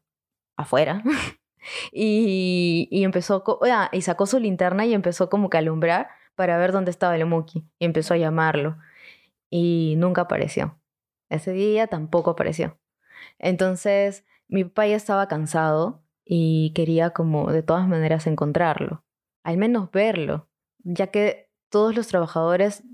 afuera. 0.56 1.02
y, 1.92 2.88
y 2.90 3.04
empezó, 3.04 3.44
ah, 3.70 3.90
y 3.92 4.02
sacó 4.02 4.26
su 4.26 4.38
linterna 4.38 4.86
y 4.86 4.94
empezó 4.94 5.28
como 5.28 5.50
que 5.50 5.58
a 5.58 5.60
alumbrar 5.60 6.08
para 6.38 6.56
ver 6.56 6.70
dónde 6.70 6.92
estaba 6.92 7.16
el 7.16 7.26
Muki. 7.26 7.64
Y 7.80 7.84
empezó 7.84 8.14
a 8.14 8.16
llamarlo. 8.16 8.78
Y 9.50 9.96
nunca 9.98 10.20
apareció. 10.22 10.78
Ese 11.30 11.50
día 11.50 11.88
tampoco 11.88 12.30
apareció. 12.30 12.78
Entonces, 13.40 14.24
mi 14.46 14.62
papá 14.62 14.86
ya 14.86 14.94
estaba 14.94 15.26
cansado 15.26 16.04
y 16.24 16.72
quería 16.74 17.10
como 17.10 17.50
de 17.50 17.64
todas 17.64 17.88
maneras 17.88 18.28
encontrarlo, 18.28 19.04
al 19.42 19.56
menos 19.56 19.90
verlo, 19.90 20.48
ya 20.84 21.08
que 21.08 21.50
todos 21.70 21.96
los 21.96 22.06
trabajadores 22.06 22.84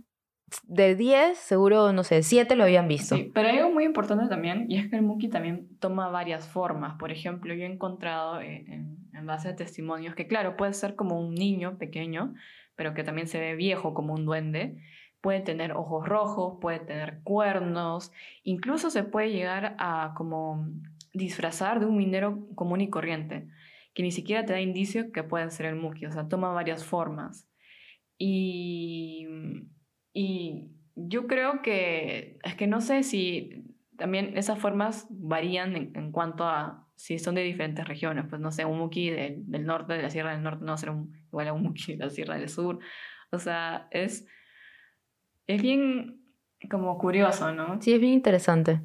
de 0.62 0.94
10, 0.94 1.36
seguro, 1.36 1.92
no 1.92 2.02
sé, 2.02 2.22
7 2.22 2.56
lo 2.56 2.64
habían 2.64 2.88
visto. 2.88 3.16
Sí, 3.16 3.30
pero 3.34 3.48
hay 3.48 3.58
algo 3.58 3.72
muy 3.72 3.84
importante 3.84 4.26
también, 4.26 4.70
y 4.70 4.78
es 4.78 4.88
que 4.88 4.96
el 4.96 5.02
Muki 5.02 5.28
también 5.28 5.76
toma 5.80 6.08
varias 6.08 6.48
formas. 6.48 6.96
Por 6.98 7.12
ejemplo, 7.12 7.52
yo 7.52 7.64
he 7.64 7.72
encontrado 7.72 8.40
eh, 8.40 8.64
en, 8.68 8.96
en 9.12 9.26
base 9.26 9.48
a 9.48 9.56
testimonios 9.56 10.14
que, 10.14 10.26
claro, 10.26 10.56
puede 10.56 10.72
ser 10.72 10.94
como 10.96 11.20
un 11.20 11.34
niño 11.34 11.76
pequeño, 11.76 12.34
pero 12.76 12.94
que 12.94 13.04
también 13.04 13.28
se 13.28 13.40
ve 13.40 13.54
viejo 13.54 13.94
como 13.94 14.14
un 14.14 14.24
duende. 14.24 14.76
Puede 15.20 15.40
tener 15.40 15.72
ojos 15.72 16.06
rojos, 16.06 16.58
puede 16.60 16.80
tener 16.80 17.20
cuernos, 17.22 18.12
incluso 18.42 18.90
se 18.90 19.04
puede 19.04 19.30
llegar 19.30 19.74
a 19.78 20.12
como 20.16 20.68
disfrazar 21.14 21.80
de 21.80 21.86
un 21.86 21.96
minero 21.96 22.46
común 22.54 22.80
y 22.80 22.90
corriente, 22.90 23.48
que 23.94 24.02
ni 24.02 24.10
siquiera 24.10 24.44
te 24.44 24.52
da 24.52 24.60
indicio 24.60 25.12
que 25.12 25.22
puede 25.22 25.50
ser 25.50 25.66
el 25.66 25.76
Muki, 25.76 26.06
o 26.06 26.12
sea, 26.12 26.28
toma 26.28 26.52
varias 26.52 26.84
formas. 26.84 27.48
Y, 28.18 29.26
y 30.12 30.68
yo 30.94 31.26
creo 31.26 31.62
que, 31.62 32.38
es 32.42 32.54
que 32.54 32.66
no 32.66 32.80
sé 32.80 33.02
si 33.02 33.73
también 33.96 34.36
esas 34.36 34.58
formas 34.58 35.06
varían 35.10 35.76
en, 35.76 35.92
en 35.96 36.12
cuanto 36.12 36.44
a 36.44 36.86
si 36.96 37.18
son 37.18 37.34
de 37.34 37.42
diferentes 37.42 37.86
regiones, 37.86 38.24
pues 38.28 38.40
no 38.40 38.50
sé, 38.52 38.64
un 38.64 38.78
Muki 38.78 39.10
del, 39.10 39.42
del 39.50 39.64
norte, 39.66 39.94
de 39.94 40.02
la 40.02 40.10
Sierra 40.10 40.32
del 40.32 40.42
Norte, 40.42 40.60
no 40.60 40.68
va 40.68 40.74
a 40.74 40.78
ser 40.78 40.90
un- 40.90 41.12
igual 41.28 41.48
a 41.48 41.52
un 41.52 41.62
Muki 41.62 41.96
de 41.96 42.04
la 42.04 42.10
Sierra 42.10 42.36
del 42.38 42.48
Sur, 42.48 42.78
o 43.30 43.38
sea, 43.38 43.88
es, 43.90 44.26
es 45.46 45.60
bien 45.62 46.20
como 46.70 46.96
curioso, 46.98 47.52
¿no? 47.52 47.80
Sí, 47.82 47.92
es 47.92 48.00
bien 48.00 48.12
interesante. 48.14 48.80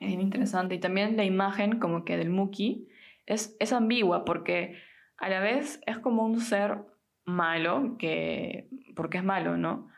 Es 0.00 0.08
bien 0.08 0.20
interesante. 0.20 0.74
Y 0.74 0.80
también 0.80 1.16
la 1.16 1.24
imagen 1.24 1.78
como 1.78 2.04
que 2.04 2.16
del 2.16 2.30
Muki 2.30 2.88
es, 3.26 3.56
es 3.60 3.72
ambigua 3.72 4.24
porque 4.24 4.76
a 5.18 5.28
la 5.28 5.40
vez 5.40 5.80
es 5.86 5.98
como 5.98 6.24
un 6.24 6.40
ser 6.40 6.78
malo, 7.24 7.96
que, 7.98 8.68
porque 8.96 9.18
es 9.18 9.24
malo, 9.24 9.56
¿no? 9.56 9.88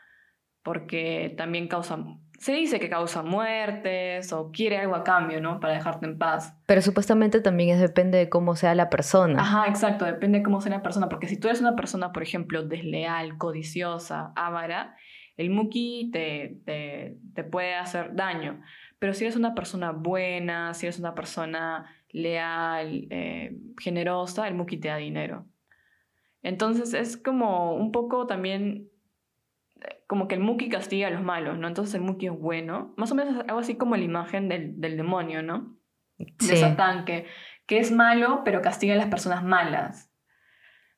Porque 0.63 1.33
también 1.37 1.67
causa 1.67 1.97
se 2.37 2.53
dice 2.53 2.79
que 2.79 2.89
causa 2.89 3.23
muertes 3.23 4.31
o 4.31 4.51
quiere 4.51 4.77
algo 4.77 4.95
a 4.95 5.03
cambio, 5.03 5.41
¿no? 5.41 5.59
Para 5.59 5.73
dejarte 5.73 6.05
en 6.05 6.17
paz. 6.17 6.55
Pero 6.65 6.81
supuestamente 6.81 7.41
también 7.41 7.69
es 7.69 7.81
depende 7.81 8.17
de 8.17 8.29
cómo 8.29 8.55
sea 8.55 8.75
la 8.75 8.89
persona. 8.89 9.41
Ajá, 9.41 9.67
exacto, 9.67 10.05
depende 10.05 10.39
de 10.39 10.43
cómo 10.43 10.61
sea 10.61 10.71
la 10.71 10.83
persona, 10.83 11.09
porque 11.09 11.27
si 11.27 11.39
tú 11.39 11.47
eres 11.47 11.61
una 11.61 11.75
persona, 11.75 12.11
por 12.11 12.23
ejemplo, 12.23 12.63
desleal, 12.63 13.37
codiciosa, 13.37 14.33
avara, 14.35 14.95
el 15.35 15.49
muki 15.49 16.09
te, 16.11 16.59
te, 16.65 17.17
te 17.33 17.43
puede 17.43 17.75
hacer 17.75 18.15
daño. 18.15 18.61
Pero 18.99 19.13
si 19.13 19.25
eres 19.25 19.35
una 19.35 19.55
persona 19.55 19.91
buena, 19.91 20.73
si 20.73 20.85
eres 20.85 20.99
una 20.99 21.15
persona 21.15 21.91
leal, 22.09 23.07
eh, 23.09 23.57
generosa, 23.79 24.47
el 24.47 24.55
muki 24.55 24.77
te 24.77 24.87
da 24.87 24.97
dinero. 24.97 25.45
Entonces 26.43 26.93
es 26.93 27.17
como 27.17 27.75
un 27.75 27.91
poco 27.91 28.25
también 28.25 28.89
como 30.07 30.27
que 30.27 30.35
el 30.35 30.41
Muki 30.41 30.69
castiga 30.69 31.07
a 31.07 31.11
los 31.11 31.23
malos, 31.23 31.57
¿no? 31.57 31.67
Entonces 31.67 31.95
el 31.95 32.01
Muki 32.01 32.27
es 32.27 32.33
bueno. 32.33 32.93
Más 32.97 33.11
o 33.11 33.15
menos 33.15 33.43
algo 33.47 33.59
así 33.59 33.75
como 33.75 33.95
la 33.95 34.03
imagen 34.03 34.49
del, 34.49 34.79
del 34.79 34.97
demonio, 34.97 35.43
¿no? 35.43 35.77
De 36.17 36.55
Satán, 36.55 37.05
que, 37.05 37.25
que 37.67 37.79
es 37.79 37.91
malo, 37.91 38.41
pero 38.43 38.61
castiga 38.61 38.93
a 38.93 38.97
las 38.97 39.07
personas 39.07 39.43
malas. 39.43 40.11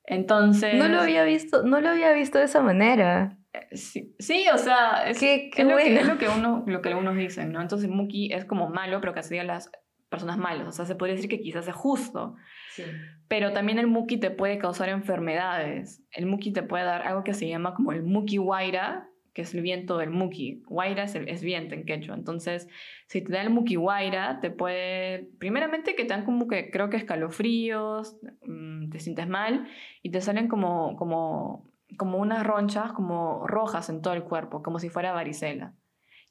Entonces... 0.04 0.74
No 0.74 0.88
lo 0.88 1.00
había 1.00 1.24
visto, 1.24 1.62
no 1.62 1.80
lo 1.80 1.90
había 1.90 2.12
visto 2.12 2.38
de 2.38 2.44
esa 2.44 2.62
manera. 2.62 3.36
Eh, 3.52 3.76
sí, 3.76 4.14
sí 4.18 4.46
o 4.52 4.58
sea, 4.58 5.08
es, 5.08 5.18
qué, 5.18 5.50
qué 5.52 5.62
es, 5.62 5.68
bueno. 5.68 5.78
lo, 5.78 5.84
que, 5.84 6.00
es 6.00 6.06
lo, 6.06 6.18
que 6.18 6.28
uno, 6.28 6.64
lo 6.66 6.82
que 6.82 6.88
algunos 6.88 7.16
dicen, 7.16 7.52
¿no? 7.52 7.60
Entonces 7.60 7.88
Muki 7.88 8.32
es 8.32 8.44
como 8.44 8.70
malo, 8.70 9.00
pero 9.00 9.12
castiga 9.12 9.42
a 9.42 9.46
las 9.46 9.70
personas 10.10 10.36
malas. 10.36 10.66
O 10.68 10.72
sea, 10.72 10.84
se 10.84 10.96
podría 10.96 11.14
decir 11.14 11.30
que 11.30 11.40
quizás 11.40 11.66
es 11.66 11.74
justo. 11.74 12.36
Sí. 12.72 12.82
Pero 13.28 13.52
también 13.52 13.78
el 13.78 13.86
muki 13.86 14.18
te 14.18 14.30
puede 14.30 14.58
causar 14.58 14.90
enfermedades. 14.90 16.02
El 16.10 16.26
muki 16.26 16.52
te 16.52 16.62
puede 16.62 16.84
dar 16.84 17.02
algo 17.02 17.24
que 17.24 17.32
se 17.32 17.48
llama 17.48 17.74
como 17.74 17.92
el 17.92 18.02
muki 18.02 18.38
waira, 18.38 19.08
que 19.32 19.42
es 19.42 19.54
el 19.54 19.62
viento 19.62 19.98
del 19.98 20.10
muki. 20.10 20.62
Waira 20.66 21.04
es, 21.04 21.14
el, 21.14 21.28
es 21.28 21.42
viento 21.42 21.76
en 21.76 21.84
quechua. 21.84 22.16
Entonces, 22.16 22.68
si 23.06 23.22
te 23.22 23.32
da 23.32 23.40
el 23.40 23.50
muki 23.50 23.76
waira, 23.76 24.40
te 24.40 24.50
puede, 24.50 25.30
primeramente 25.38 25.94
que 25.94 26.04
te 26.04 26.12
dan 26.12 26.24
como 26.24 26.48
que 26.48 26.70
creo 26.70 26.90
que 26.90 26.96
escalofríos, 26.96 28.16
mmm, 28.44 28.90
te 28.90 28.98
sientes 28.98 29.28
mal 29.28 29.68
y 30.02 30.10
te 30.10 30.20
salen 30.20 30.48
como, 30.48 30.96
como, 30.96 31.70
como 31.96 32.18
unas 32.18 32.44
ronchas 32.44 32.92
como 32.92 33.46
rojas 33.46 33.88
en 33.88 34.02
todo 34.02 34.14
el 34.14 34.24
cuerpo, 34.24 34.62
como 34.62 34.80
si 34.80 34.88
fuera 34.88 35.12
varicela. 35.12 35.74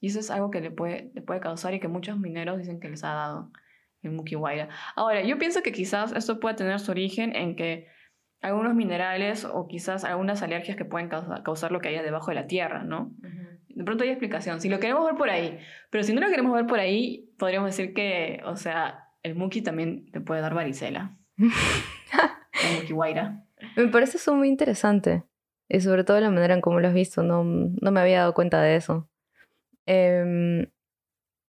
Y 0.02 0.08
eso 0.08 0.20
es 0.20 0.32
algo 0.32 0.52
que 0.52 0.60
le 0.60 0.72
puede, 0.72 1.12
le 1.14 1.22
puede 1.22 1.40
causar 1.40 1.74
y 1.74 1.80
que 1.80 1.88
muchos 1.88 2.20
mineros 2.20 2.58
dicen 2.58 2.82
que 2.82 2.90
les 2.90 3.06
ha 3.06 3.14
dado 3.14 3.52
el 4.02 4.12
mukiwaira. 4.12 4.70
Ahora, 4.96 5.22
yo 5.22 5.38
pienso 5.38 5.62
que 5.62 5.72
quizás 5.72 6.12
esto 6.14 6.40
puede 6.40 6.56
tener 6.56 6.80
su 6.80 6.92
origen 6.92 7.36
en 7.36 7.56
que 7.56 7.88
algunos 8.42 8.74
minerales 8.74 9.46
o 9.46 9.68
quizás 9.68 10.04
algunas 10.04 10.42
alergias 10.42 10.78
que 10.78 10.86
pueden 10.86 11.10
causar, 11.10 11.44
causar 11.44 11.72
lo 11.72 11.82
que 11.82 11.90
haya 11.90 12.04
debajo 12.04 12.32
de 12.32 12.36
la 12.36 12.48
tierra, 12.48 12.84
¿no? 12.84 13.12
Uh 13.22 13.28
-huh. 13.28 13.60
De 13.68 13.84
pronto 13.84 14.04
hay 14.04 14.10
explicación, 14.10 14.60
si 14.62 14.70
lo 14.70 14.80
queremos 14.80 15.06
ver 15.06 15.16
por 15.16 15.30
ahí, 15.30 15.60
pero 15.90 16.04
si 16.04 16.14
no 16.14 16.22
lo 16.22 16.30
queremos 16.30 16.54
ver 16.54 16.66
por 16.66 16.80
ahí, 16.80 17.30
podríamos 17.38 17.70
decir 17.70 17.94
que, 17.94 18.42
o 18.46 18.56
sea, 18.56 19.10
el 19.24 19.36
muki 19.36 19.62
también 19.62 20.10
te 20.12 20.22
puede 20.22 20.42
dar 20.42 20.54
varicela. 20.54 21.18
el 21.38 22.82
mukiwaira. 22.82 23.46
Me 23.76 23.88
parece 23.88 24.18
eso 24.18 24.36
muy 24.36 24.48
interesante. 24.48 25.24
Y 25.70 25.82
sobre 25.82 26.04
todo 26.04 26.20
la 26.20 26.32
manera 26.32 26.56
en 26.56 26.62
cómo 26.62 26.80
lo 26.80 26.88
has 26.88 26.94
visto, 26.94 27.22
no, 27.22 27.44
no 27.44 27.92
me 27.92 28.00
había 28.00 28.20
dado 28.20 28.34
cuenta 28.34 28.62
de 28.62 28.76
eso. 28.76 29.08
Eh, 29.86 30.68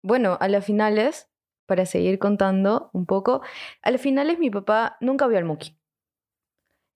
bueno, 0.02 0.38
a 0.40 0.48
las 0.48 0.64
finales, 0.64 1.30
para 1.66 1.86
seguir 1.86 2.18
contando 2.18 2.90
un 2.92 3.06
poco, 3.06 3.42
a 3.82 3.90
las 3.90 4.00
finales 4.00 4.38
mi 4.38 4.50
papá 4.50 4.96
nunca 5.00 5.26
vio 5.26 5.38
al 5.38 5.44
Muki. 5.44 5.76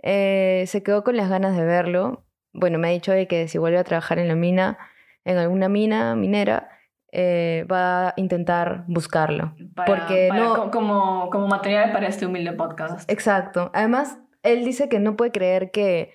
Eh, 0.03 0.65
se 0.67 0.83
quedó 0.83 1.05
con 1.05 1.17
las 1.17 1.29
ganas 1.29 1.57
de 1.57 1.65
verlo. 1.65 2.25
Bueno, 2.53 2.79
me 2.79 2.89
ha 2.89 2.91
dicho 2.93 3.13
de 3.13 3.29
que 3.29 3.49
si 3.49 3.59
vuelve 3.59 3.79
a 3.79 3.85
trabajar 3.85 4.19
en 4.19 4.29
la 4.29 4.35
mina, 4.35 4.79
en 5.25 5.39
alguna 5.39 5.69
mina 5.69 6.17
minera, 6.17 6.71
eh, 7.13 7.67
va 7.71 8.09
a 8.09 8.15
intentar 8.17 8.85
buscarlo. 8.87 9.55
Para, 9.75 9.87
porque 9.87 10.29
para, 10.29 10.41
no... 10.41 10.71
como, 10.71 11.29
como 11.31 11.49
material 11.49 11.93
para 11.93 12.09
este 12.09 12.27
humilde 12.27 12.53
podcast. 12.53 13.11
Exacto. 13.11 13.71
Además, 13.75 14.19
él 14.43 14.65
dice 14.65 14.89
que 14.89 15.01
no 15.01 15.17
puede 15.17 15.33
creer 15.33 15.71
que 15.71 16.15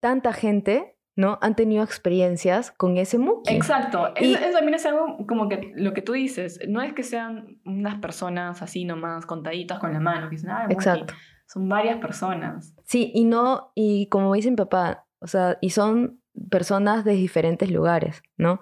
tanta 0.00 0.32
gente 0.32 0.95
¿no? 1.16 1.38
Han 1.40 1.56
tenido 1.56 1.82
experiencias 1.82 2.70
con 2.70 2.98
ese 2.98 3.18
Muki. 3.18 3.54
Exacto. 3.54 4.12
Y, 4.20 4.34
eso, 4.34 4.44
eso, 4.44 4.52
también 4.52 4.74
es 4.74 4.86
algo 4.86 5.26
como 5.26 5.48
que 5.48 5.72
lo 5.74 5.94
que 5.94 6.02
tú 6.02 6.12
dices. 6.12 6.60
No 6.68 6.82
es 6.82 6.92
que 6.92 7.02
sean 7.02 7.58
unas 7.64 7.98
personas 7.98 8.62
así 8.62 8.84
nomás 8.84 9.24
contaditas 9.24 9.78
con 9.78 9.92
la 9.92 10.00
mano. 10.00 10.28
Que 10.28 10.36
dicen, 10.36 10.50
ah, 10.50 10.66
Exacto. 10.68 11.14
Son 11.46 11.68
varias 11.68 11.98
personas. 11.98 12.74
Sí, 12.84 13.12
y 13.14 13.24
no, 13.24 13.72
y 13.74 14.08
como 14.08 14.34
dice 14.34 14.50
mi 14.50 14.56
papá, 14.56 15.06
o 15.20 15.26
sea, 15.26 15.58
y 15.60 15.70
son 15.70 16.20
personas 16.50 17.04
de 17.04 17.12
diferentes 17.12 17.70
lugares, 17.70 18.22
¿no? 18.36 18.60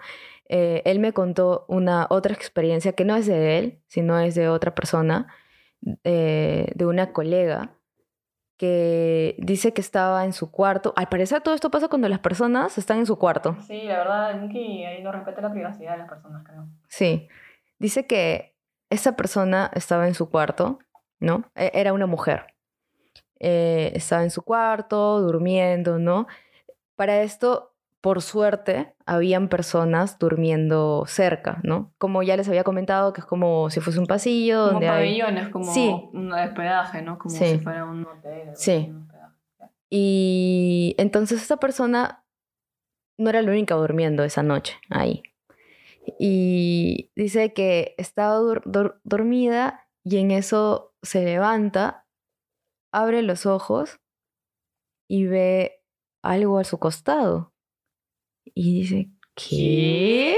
Eh, 0.49 0.83
él 0.85 1.01
me 1.01 1.13
contó 1.13 1.65
una 1.69 2.07
otra 2.11 2.35
experiencia 2.35 2.93
que 2.93 3.05
no 3.05 3.17
es 3.17 3.27
de 3.27 3.59
él, 3.59 3.81
sino 3.89 4.19
es 4.21 4.35
de 4.35 4.49
otra 4.49 4.75
persona, 4.75 5.27
eh, 6.05 6.71
de 6.75 6.87
una 6.87 7.13
colega 7.13 7.79
que 8.57 9.35
dice 9.39 9.73
que 9.73 9.81
estaba 9.81 10.25
en 10.25 10.33
su 10.33 10.51
cuarto. 10.51 10.93
Al 10.97 11.09
parecer 11.09 11.43
todo 11.43 11.55
esto 11.55 11.71
pasa 11.71 11.89
cuando 11.89 12.09
las 12.09 12.21
personas 12.21 12.79
están 12.79 12.99
en 12.99 13.07
su 13.07 13.19
cuarto. 13.19 13.57
Sí, 13.67 13.83
la 13.83 13.99
verdad, 13.99 14.41
Nicky 14.41 14.85
ahí 14.85 15.03
no 15.03 15.13
respeta 15.13 15.41
la 15.41 15.53
privacidad 15.53 15.93
de 15.93 15.99
las 15.99 16.09
personas, 16.09 16.45
creo. 16.45 16.67
Sí. 16.89 17.29
Dice 17.79 18.07
que 18.07 18.55
esa 18.91 19.17
persona 19.17 19.71
estaba 19.75 20.07
en 20.07 20.15
su 20.15 20.31
cuarto, 20.31 20.79
¿no? 21.19 21.51
Era 21.55 21.93
una 21.93 22.07
mujer. 22.07 22.55
Eh, 23.41 23.93
estaba 23.95 24.23
en 24.23 24.31
su 24.31 24.43
cuarto, 24.43 25.21
durmiendo, 25.21 25.99
¿no? 25.99 26.27
Para 26.97 27.23
esto, 27.23 27.74
por 28.05 28.21
suerte, 28.21 28.95
habían 29.07 29.49
personas 29.49 30.19
durmiendo 30.19 31.05
cerca, 31.07 31.61
¿no? 31.63 31.95
Como 31.97 32.23
ya 32.23 32.37
les 32.37 32.47
había 32.51 32.63
comentado, 32.63 33.15
que 33.15 33.23
es 33.23 33.27
como 33.27 33.71
si 33.71 33.81
fuese 33.81 33.99
un 33.99 34.05
pasillo. 34.05 34.59
Como 34.59 34.73
donde 34.73 34.89
pabellones, 34.89 35.47
hay... 35.47 35.51
como 35.51 35.73
sí. 35.73 35.91
un 36.13 36.31
hospedaje, 36.31 37.01
¿no? 37.01 37.19
Como 37.19 37.35
sí. 37.35 37.47
si 37.47 37.59
fuera 37.61 37.87
un 37.87 38.05
hotel. 38.05 38.51
Sí. 38.53 38.91
Un 38.91 39.09
y 39.89 40.95
entonces 40.99 41.41
esta 41.41 41.57
persona 41.57 42.27
no 43.19 43.31
era 43.31 43.41
la 43.41 43.53
única 43.53 43.75
durmiendo 43.75 44.23
esa 44.23 44.43
noche 44.43 44.79
ahí. 44.91 45.23
Y 46.19 47.11
dice 47.17 47.55
que 47.55 47.95
estaba 47.97 48.35
dur 48.35 48.61
dur 48.67 49.01
dormida 49.05 49.89
y 50.05 50.19
en 50.19 50.31
eso 50.31 50.95
se 51.01 51.25
levanta, 51.25 52.07
abre 52.93 53.23
los 53.23 53.47
ojos 53.47 53.99
y 55.09 55.25
ve 55.25 55.83
algo 56.23 56.59
a 56.59 56.65
su 56.65 56.79
costado. 56.79 57.54
Y 58.55 58.81
dice, 58.81 59.09
¿qué? 59.35 60.37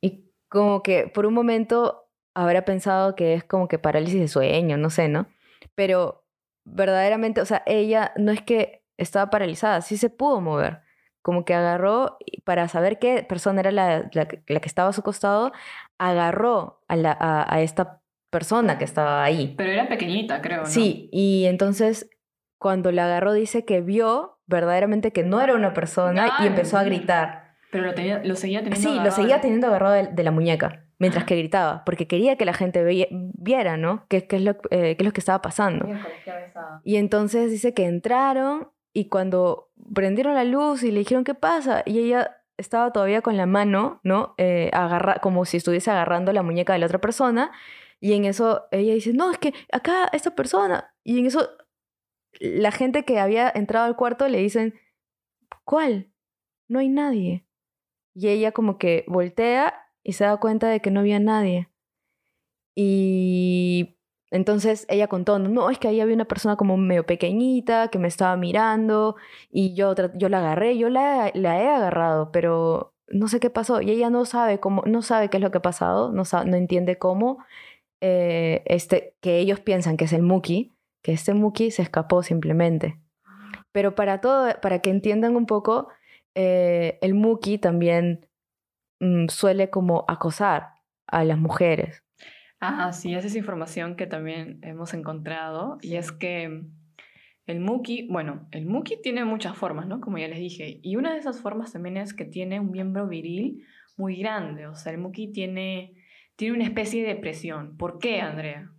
Y 0.00 0.24
como 0.48 0.82
que 0.82 1.06
por 1.06 1.26
un 1.26 1.34
momento 1.34 2.08
habrá 2.34 2.64
pensado 2.64 3.14
que 3.14 3.34
es 3.34 3.44
como 3.44 3.68
que 3.68 3.78
parálisis 3.78 4.20
de 4.20 4.28
sueño, 4.28 4.76
no 4.76 4.90
sé, 4.90 5.08
¿no? 5.08 5.26
Pero 5.74 6.24
verdaderamente, 6.64 7.40
o 7.40 7.46
sea, 7.46 7.62
ella 7.66 8.12
no 8.16 8.32
es 8.32 8.42
que 8.42 8.82
estaba 8.98 9.30
paralizada, 9.30 9.80
sí 9.80 9.96
se 9.96 10.10
pudo 10.10 10.40
mover. 10.40 10.80
Como 11.22 11.44
que 11.44 11.54
agarró, 11.54 12.18
para 12.44 12.68
saber 12.68 12.98
qué 12.98 13.22
persona 13.22 13.60
era 13.60 13.72
la, 13.72 14.10
la, 14.12 14.28
la 14.46 14.60
que 14.60 14.68
estaba 14.68 14.90
a 14.90 14.92
su 14.92 15.02
costado, 15.02 15.52
agarró 15.98 16.82
a, 16.88 16.96
la, 16.96 17.16
a, 17.18 17.52
a, 17.52 17.62
esta 17.62 18.02
persona 18.30 18.78
que 18.78 18.84
estaba 18.84 19.24
ahí. 19.24 19.54
Pero 19.56 19.72
era 19.72 19.88
pequeñita, 19.88 20.40
creo. 20.40 20.60
¿no? 20.60 20.66
Sí, 20.66 21.08
y 21.12 21.46
entonces 21.46 22.10
cuando 22.58 22.92
la 22.92 23.06
agarró 23.06 23.32
dice 23.32 23.64
que 23.64 23.80
vio 23.80 24.35
verdaderamente 24.46 25.12
que 25.12 25.24
no 25.24 25.40
era 25.40 25.54
una 25.54 25.74
persona 25.74 26.24
Ay, 26.38 26.44
y 26.44 26.46
empezó 26.48 26.78
a 26.78 26.84
gritar. 26.84 27.56
Pero 27.70 27.84
lo, 27.84 27.94
tenía, 27.94 28.22
lo 28.24 28.36
seguía 28.36 28.62
teniendo 28.62 28.88
Sí, 28.88 28.98
lo 29.02 29.10
seguía 29.10 29.40
teniendo 29.40 29.66
agarrado 29.66 29.94
de, 29.94 30.06
de 30.06 30.22
la 30.22 30.30
muñeca 30.30 30.86
mientras 30.98 31.24
que 31.24 31.36
gritaba, 31.36 31.84
porque 31.84 32.06
quería 32.06 32.36
que 32.36 32.44
la 32.44 32.54
gente 32.54 32.82
veía, 32.82 33.06
viera, 33.10 33.76
¿no? 33.76 34.06
¿Qué, 34.08 34.26
qué, 34.26 34.36
es 34.36 34.42
lo, 34.42 34.52
eh, 34.70 34.96
qué 34.96 34.96
es 34.98 35.04
lo 35.04 35.12
que 35.12 35.20
estaba 35.20 35.42
pasando? 35.42 35.86
Y 36.84 36.96
entonces 36.96 37.50
dice 37.50 37.74
que 37.74 37.84
entraron 37.84 38.68
y 38.92 39.08
cuando 39.08 39.70
prendieron 39.94 40.34
la 40.34 40.44
luz 40.44 40.82
y 40.82 40.90
le 40.90 41.00
dijeron, 41.00 41.24
¿qué 41.24 41.34
pasa? 41.34 41.82
Y 41.84 41.98
ella 41.98 42.38
estaba 42.56 42.92
todavía 42.92 43.20
con 43.20 43.36
la 43.36 43.46
mano, 43.46 44.00
¿no? 44.02 44.34
Eh, 44.38 44.70
agarra, 44.72 45.16
como 45.16 45.44
si 45.44 45.58
estuviese 45.58 45.90
agarrando 45.90 46.32
la 46.32 46.42
muñeca 46.42 46.72
de 46.72 46.78
la 46.78 46.86
otra 46.86 47.00
persona. 47.00 47.52
Y 48.00 48.14
en 48.14 48.24
eso 48.24 48.66
ella 48.70 48.94
dice, 48.94 49.12
no, 49.12 49.30
es 49.30 49.38
que 49.38 49.52
acá 49.70 50.08
esta 50.12 50.34
persona. 50.34 50.94
Y 51.04 51.18
en 51.18 51.26
eso 51.26 51.50
la 52.40 52.70
gente 52.72 53.04
que 53.04 53.18
había 53.18 53.50
entrado 53.54 53.86
al 53.86 53.96
cuarto 53.96 54.28
le 54.28 54.38
dicen, 54.38 54.74
¿cuál? 55.64 56.10
No 56.68 56.78
hay 56.78 56.88
nadie. 56.88 57.46
Y 58.14 58.28
ella 58.28 58.52
como 58.52 58.78
que 58.78 59.04
voltea 59.08 59.74
y 60.02 60.14
se 60.14 60.24
da 60.24 60.36
cuenta 60.38 60.68
de 60.68 60.80
que 60.80 60.90
no 60.90 61.00
había 61.00 61.20
nadie. 61.20 61.68
Y 62.74 63.96
entonces 64.30 64.86
ella 64.88 65.08
contó, 65.08 65.38
no, 65.38 65.70
es 65.70 65.78
que 65.78 65.88
ahí 65.88 66.00
había 66.00 66.14
una 66.14 66.26
persona 66.26 66.56
como 66.56 66.76
medio 66.76 67.06
pequeñita 67.06 67.88
que 67.88 67.98
me 67.98 68.08
estaba 68.08 68.36
mirando 68.36 69.16
y 69.50 69.74
yo, 69.74 69.94
yo 70.14 70.28
la 70.28 70.38
agarré, 70.38 70.76
yo 70.78 70.88
la, 70.90 71.28
he 71.28 71.68
agarrado, 71.68 72.32
pero 72.32 72.94
no 73.08 73.28
sé 73.28 73.40
qué 73.40 73.50
pasó. 73.50 73.80
Y 73.80 73.90
ella 73.90 74.10
no 74.10 74.24
sabe 74.24 74.60
cómo, 74.60 74.82
no 74.86 75.02
sabe 75.02 75.30
qué 75.30 75.38
es 75.38 75.42
lo 75.42 75.50
que 75.50 75.58
ha 75.58 75.62
pasado, 75.62 76.12
no, 76.12 76.24
sabe, 76.24 76.50
no 76.50 76.56
entiende 76.56 76.98
cómo, 76.98 77.38
eh, 78.00 78.62
este, 78.66 79.16
que 79.20 79.38
ellos 79.38 79.60
piensan 79.60 79.96
que 79.96 80.04
es 80.06 80.12
el 80.12 80.22
Muki, 80.22 80.75
que 81.06 81.12
este 81.12 81.34
Muki 81.34 81.70
se 81.70 81.82
escapó 81.82 82.24
simplemente. 82.24 82.98
Pero 83.70 83.94
para 83.94 84.20
todo, 84.20 84.48
para 84.60 84.80
que 84.80 84.90
entiendan 84.90 85.36
un 85.36 85.46
poco, 85.46 85.86
eh, 86.34 86.98
el 87.00 87.14
Muki 87.14 87.58
también 87.58 88.26
mm, 88.98 89.28
suele 89.28 89.70
como 89.70 90.04
acosar 90.08 90.70
a 91.06 91.22
las 91.22 91.38
mujeres. 91.38 92.02
Ah, 92.58 92.92
sí, 92.92 93.14
esa 93.14 93.28
es 93.28 93.36
información 93.36 93.94
que 93.94 94.08
también 94.08 94.58
hemos 94.62 94.94
encontrado. 94.94 95.78
Y 95.80 95.94
es 95.94 96.10
que 96.10 96.64
el 97.46 97.60
Muki, 97.60 98.08
bueno, 98.10 98.48
el 98.50 98.66
Muki 98.66 99.00
tiene 99.00 99.24
muchas 99.24 99.56
formas, 99.56 99.86
¿no? 99.86 100.00
Como 100.00 100.18
ya 100.18 100.26
les 100.26 100.40
dije. 100.40 100.80
Y 100.82 100.96
una 100.96 101.12
de 101.12 101.20
esas 101.20 101.40
formas 101.40 101.72
también 101.72 101.98
es 101.98 102.14
que 102.14 102.24
tiene 102.24 102.58
un 102.58 102.72
miembro 102.72 103.06
viril 103.06 103.64
muy 103.96 104.16
grande. 104.16 104.66
O 104.66 104.74
sea, 104.74 104.90
el 104.90 104.98
Muki 104.98 105.30
tiene, 105.30 105.94
tiene 106.34 106.56
una 106.56 106.64
especie 106.64 107.06
de 107.06 107.14
presión. 107.14 107.76
¿Por 107.76 108.00
qué, 108.00 108.20
Andrea? 108.20 108.72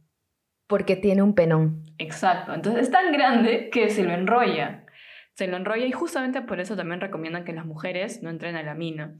Porque 0.67 0.95
tiene 0.95 1.21
un 1.21 1.33
penón. 1.33 1.83
Exacto. 1.97 2.53
Entonces 2.53 2.83
es 2.83 2.91
tan 2.91 3.11
grande 3.11 3.69
que 3.69 3.89
se 3.89 4.03
lo 4.03 4.13
enrolla. 4.13 4.85
Se 5.33 5.47
lo 5.47 5.57
enrolla 5.57 5.85
y 5.85 5.91
justamente 5.91 6.41
por 6.41 6.59
eso 6.59 6.75
también 6.75 6.99
recomiendan 6.99 7.45
que 7.45 7.53
las 7.53 7.65
mujeres 7.65 8.21
no 8.23 8.29
entren 8.29 8.55
a 8.55 8.63
la 8.63 8.73
mina. 8.75 9.15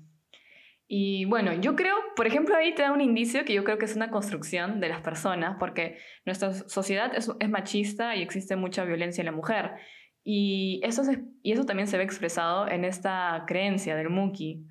Y 0.88 1.26
bueno, 1.26 1.54
yo 1.54 1.76
creo, 1.76 1.96
por 2.16 2.28
ejemplo, 2.28 2.56
ahí 2.56 2.74
te 2.74 2.82
da 2.82 2.94
un 2.94 3.02
indicio 3.02 3.44
que 3.44 3.54
yo 3.54 3.64
creo 3.66 3.78
que 3.78 3.86
es 3.86 3.96
una 3.96 4.10
construcción 4.10 4.80
de 4.80 4.88
las 4.88 5.02
personas, 5.02 5.58
porque 5.60 5.98
nuestra 6.26 6.54
sociedad 6.54 7.12
es, 7.14 7.30
es 7.40 7.50
machista 7.50 8.16
y 8.16 8.22
existe 8.22 8.56
mucha 8.56 8.86
violencia 8.86 9.22
en 9.22 9.26
la 9.26 9.34
mujer. 9.34 9.72
Y 10.24 10.80
eso, 10.84 11.04
y 11.44 11.52
eso 11.52 11.66
también 11.66 11.88
se 11.88 11.98
ve 11.98 12.04
expresado 12.04 12.68
en 12.70 12.86
esta 12.86 13.44
creencia 13.48 13.96
del 13.96 14.10
Muki, 14.10 14.66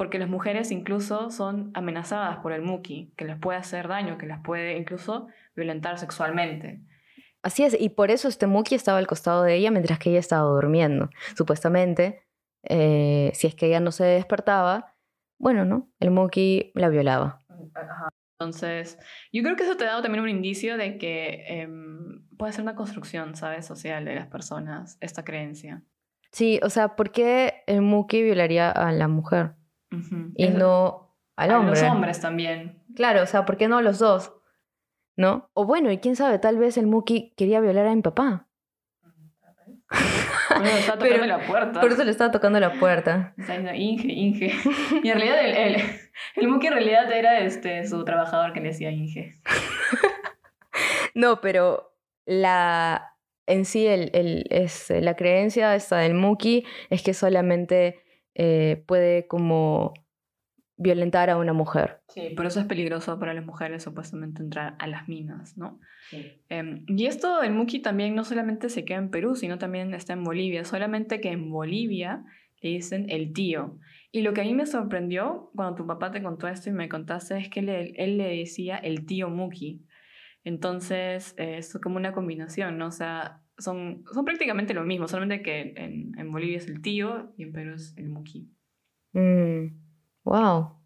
porque 0.00 0.18
las 0.18 0.30
mujeres 0.30 0.70
incluso 0.70 1.30
son 1.30 1.72
amenazadas 1.74 2.38
por 2.38 2.54
el 2.54 2.62
Muki, 2.62 3.12
que 3.18 3.26
les 3.26 3.38
puede 3.38 3.58
hacer 3.58 3.86
daño, 3.86 4.16
que 4.16 4.24
las 4.24 4.40
puede 4.42 4.78
incluso 4.78 5.26
violentar 5.54 5.98
sexualmente. 5.98 6.80
Así 7.42 7.64
es, 7.64 7.78
y 7.78 7.90
por 7.90 8.10
eso 8.10 8.26
este 8.26 8.46
Muki 8.46 8.74
estaba 8.74 8.96
al 8.96 9.06
costado 9.06 9.42
de 9.42 9.56
ella 9.56 9.70
mientras 9.70 9.98
que 9.98 10.08
ella 10.08 10.20
estaba 10.20 10.48
durmiendo. 10.48 11.10
Supuestamente, 11.36 12.26
eh, 12.62 13.30
si 13.34 13.46
es 13.46 13.54
que 13.54 13.66
ella 13.66 13.80
no 13.80 13.92
se 13.92 14.04
despertaba, 14.04 14.96
bueno, 15.38 15.66
¿no? 15.66 15.90
El 16.00 16.12
Muki 16.12 16.72
la 16.74 16.88
violaba. 16.88 17.44
Entonces, 18.38 18.98
yo 19.34 19.42
creo 19.42 19.54
que 19.54 19.64
eso 19.64 19.76
te 19.76 19.84
da 19.84 20.00
también 20.00 20.24
un 20.24 20.30
indicio 20.30 20.78
de 20.78 20.96
que 20.96 21.44
em, 21.46 22.26
puede 22.38 22.54
ser 22.54 22.62
una 22.62 22.74
construcción, 22.74 23.36
¿sabes? 23.36 23.66
Social 23.66 24.06
de 24.06 24.14
las 24.14 24.28
personas, 24.28 24.96
esta 25.02 25.24
creencia. 25.24 25.82
Sí, 26.32 26.58
o 26.62 26.70
sea, 26.70 26.96
¿por 26.96 27.12
qué 27.12 27.64
el 27.66 27.82
Muki 27.82 28.22
violaría 28.22 28.70
a 28.70 28.92
la 28.92 29.06
mujer? 29.06 29.59
Y 30.36 30.48
no 30.48 31.16
al 31.36 31.52
hombre. 31.52 31.80
A 31.80 31.82
los 31.84 31.92
hombres 31.92 32.20
también. 32.20 32.82
Claro, 32.94 33.22
o 33.22 33.26
sea, 33.26 33.44
¿por 33.44 33.56
qué 33.56 33.68
no 33.68 33.80
los 33.80 33.98
dos? 33.98 34.32
¿No? 35.16 35.50
O 35.54 35.64
bueno, 35.66 35.90
y 35.90 35.98
quién 35.98 36.16
sabe, 36.16 36.38
tal 36.38 36.58
vez 36.58 36.76
el 36.78 36.86
Muki 36.86 37.34
quería 37.36 37.60
violar 37.60 37.86
a 37.86 37.94
mi 37.94 38.02
papá. 38.02 38.48
Por 39.88 40.66
eso 40.66 40.74
le 40.74 40.80
estaba 40.80 40.98
tocando 40.98 41.26
la 41.26 41.46
puerta. 41.46 41.80
Por 41.80 41.92
eso 41.92 42.04
le 42.04 42.10
estaba 42.10 42.30
tocando 42.30 42.60
la 42.60 42.72
puerta. 42.74 43.34
Inge, 43.74 44.08
Inge. 44.08 44.52
Y 45.02 45.08
en 45.08 45.18
realidad 45.18 45.44
el, 45.44 45.56
el, 45.56 45.82
el 46.36 46.48
Muki 46.48 46.66
en 46.66 46.72
realidad 46.72 47.10
era 47.12 47.40
este, 47.40 47.86
su 47.86 48.04
trabajador 48.04 48.52
que 48.52 48.60
le 48.60 48.68
decía 48.68 48.90
Inge. 48.90 49.34
no, 51.14 51.40
pero 51.40 51.94
la 52.26 53.16
en 53.46 53.64
sí 53.64 53.86
el, 53.86 54.10
el, 54.14 54.46
es, 54.50 54.90
la 54.90 55.16
creencia 55.16 55.74
esta 55.74 55.98
del 55.98 56.14
Muki 56.14 56.64
es 56.88 57.02
que 57.02 57.14
solamente 57.14 58.00
eh, 58.34 58.82
puede 58.86 59.26
como 59.26 59.94
violentar 60.76 61.28
a 61.28 61.36
una 61.36 61.52
mujer. 61.52 62.00
Sí, 62.08 62.30
por 62.34 62.46
eso 62.46 62.60
es 62.60 62.66
peligroso 62.66 63.18
para 63.18 63.34
las 63.34 63.44
mujeres 63.44 63.82
supuestamente 63.82 64.42
entrar 64.42 64.76
a 64.78 64.86
las 64.86 65.08
minas, 65.08 65.58
¿no? 65.58 65.78
Em, 66.48 66.84
y 66.86 67.04
esto 67.04 67.40
del 67.40 67.52
Muki 67.52 67.80
también 67.80 68.14
no 68.14 68.24
solamente 68.24 68.70
se 68.70 68.86
queda 68.86 68.98
en 68.98 69.10
Perú, 69.10 69.36
sino 69.36 69.58
también 69.58 69.92
está 69.92 70.14
en 70.14 70.24
Bolivia, 70.24 70.64
solamente 70.64 71.20
que 71.20 71.32
en 71.32 71.50
Bolivia 71.50 72.24
le 72.62 72.70
dicen 72.70 73.06
el 73.10 73.34
tío. 73.34 73.78
Y 74.10 74.22
lo 74.22 74.32
que 74.32 74.40
a 74.40 74.44
mí 74.44 74.54
me 74.54 74.64
sorprendió 74.64 75.50
cuando 75.54 75.74
tu 75.74 75.86
papá 75.86 76.10
te 76.10 76.22
contó 76.22 76.48
esto 76.48 76.70
y 76.70 76.72
me 76.72 76.88
contaste 76.88 77.36
es 77.36 77.50
que 77.50 77.60
él 77.60 78.16
le 78.16 78.36
decía 78.38 78.76
el 78.78 79.04
tío 79.04 79.28
Muki. 79.28 79.84
Entonces, 80.44 81.34
eh, 81.36 81.58
es 81.58 81.78
como 81.82 81.96
una 81.96 82.12
combinación, 82.12 82.78
¿no? 82.78 82.86
O 82.86 82.90
sea, 82.92 83.42
son, 83.60 84.04
son 84.12 84.24
prácticamente 84.24 84.74
lo 84.74 84.84
mismo, 84.84 85.08
solamente 85.08 85.42
que 85.42 85.74
en, 85.76 86.18
en 86.18 86.32
Bolivia 86.32 86.58
es 86.58 86.68
el 86.68 86.82
tío 86.82 87.32
y 87.36 87.44
en 87.44 87.52
Perú 87.52 87.74
es 87.74 87.94
el. 87.96 88.10
Wow. 90.24 90.76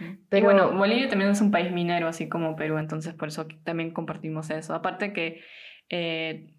Mm, 0.00 0.04
Pero 0.28 0.44
bueno, 0.46 0.76
Bolivia 0.76 1.08
también 1.08 1.30
es 1.30 1.40
un 1.40 1.50
país 1.50 1.70
minero, 1.72 2.08
así 2.08 2.28
como 2.28 2.56
Perú, 2.56 2.78
entonces 2.78 3.14
por 3.14 3.28
eso 3.28 3.46
también 3.64 3.92
compartimos 3.92 4.50
eso. 4.50 4.74
Aparte 4.74 5.12
que 5.12 5.40
eh, 5.88 6.54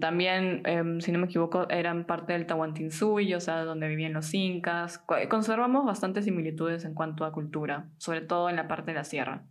también, 0.00 0.62
em, 0.66 1.00
si 1.00 1.12
no 1.12 1.18
me 1.18 1.26
equivoco, 1.26 1.68
eran 1.70 2.06
parte 2.06 2.32
del 2.32 2.46
Tahuantinsuyo, 2.46 3.38
o 3.38 3.40
sea, 3.40 3.64
donde 3.64 3.88
vivían 3.88 4.12
los 4.12 4.32
incas. 4.34 4.98
Conservamos 5.28 5.86
bastantes 5.86 6.24
similitudes 6.24 6.84
en 6.84 6.94
cuanto 6.94 7.24
a 7.24 7.32
cultura, 7.32 7.88
sobre 7.98 8.20
todo 8.20 8.50
en 8.50 8.56
la 8.56 8.68
parte 8.68 8.90
de 8.90 8.96
la 8.96 9.04
sierra. 9.04 9.46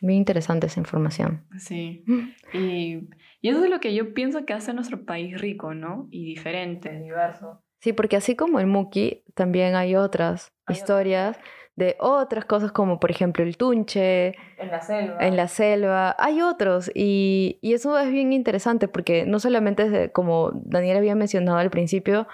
Muy 0.00 0.14
interesante 0.14 0.66
esa 0.66 0.80
información. 0.80 1.44
Sí. 1.58 2.04
Y, 2.52 3.08
y 3.40 3.48
eso 3.48 3.64
es 3.64 3.70
lo 3.70 3.80
que 3.80 3.92
yo 3.94 4.14
pienso 4.14 4.46
que 4.46 4.52
hace 4.52 4.72
nuestro 4.72 5.04
país 5.04 5.40
rico, 5.40 5.74
¿no? 5.74 6.06
Y 6.10 6.24
diferente, 6.24 6.98
diverso. 7.00 7.62
Sí, 7.80 7.92
porque 7.92 8.16
así 8.16 8.36
como 8.36 8.60
el 8.60 8.66
Muki, 8.66 9.24
también 9.34 9.74
hay 9.74 9.96
otras 9.96 10.52
historias 10.68 11.38
de 11.76 11.94
otras 12.00 12.46
cosas 12.46 12.72
como 12.72 12.98
por 12.98 13.10
ejemplo 13.10 13.44
el 13.44 13.56
tunche. 13.56 14.34
En 14.58 14.70
la 14.70 14.80
selva. 14.80 15.18
En 15.20 15.36
la 15.36 15.46
selva. 15.46 16.16
Hay 16.18 16.40
otros 16.40 16.90
y, 16.94 17.58
y 17.60 17.74
eso 17.74 17.98
es 17.98 18.10
bien 18.10 18.32
interesante 18.32 18.88
porque 18.88 19.26
no 19.26 19.38
solamente 19.38 20.04
es 20.04 20.10
como 20.12 20.52
Daniel 20.54 20.96
había 20.96 21.14
mencionado 21.14 21.58
al 21.58 21.70
principio, 21.70 22.26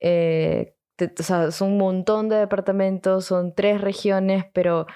eh, 0.00 0.74
o 0.98 1.22
sea, 1.22 1.50
son 1.50 1.72
un 1.72 1.78
montón 1.78 2.30
de 2.30 2.36
departamentos, 2.36 3.26
son 3.26 3.54
tres 3.54 3.82
regiones, 3.82 4.46
pero 4.54 4.86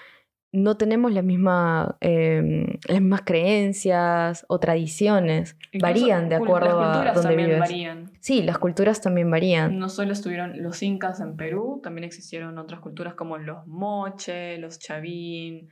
no 0.52 0.76
tenemos 0.76 1.12
la 1.12 1.22
misma, 1.22 1.96
em, 2.00 2.66
las 2.88 3.00
mismas 3.00 3.22
creencias 3.22 4.44
o 4.48 4.58
tradiciones. 4.58 5.56
varían 5.80 6.28
de 6.28 6.34
acuerdo 6.34 6.80
a 6.80 7.12
donde 7.12 7.22
también 7.22 7.58
Varían. 7.60 8.10
Sí, 8.20 8.42
las 8.42 8.58
culturas 8.58 9.00
también 9.00 9.30
varían. 9.30 9.78
No 9.78 9.88
solo 9.88 10.12
estuvieron 10.12 10.62
los 10.62 10.82
incas 10.82 11.20
en 11.20 11.36
Perú, 11.36 11.80
también 11.82 12.04
existieron 12.04 12.58
otras 12.58 12.80
culturas 12.80 13.14
como 13.14 13.38
los 13.38 13.66
moche, 13.66 14.58
los 14.58 14.80
chavín, 14.80 15.68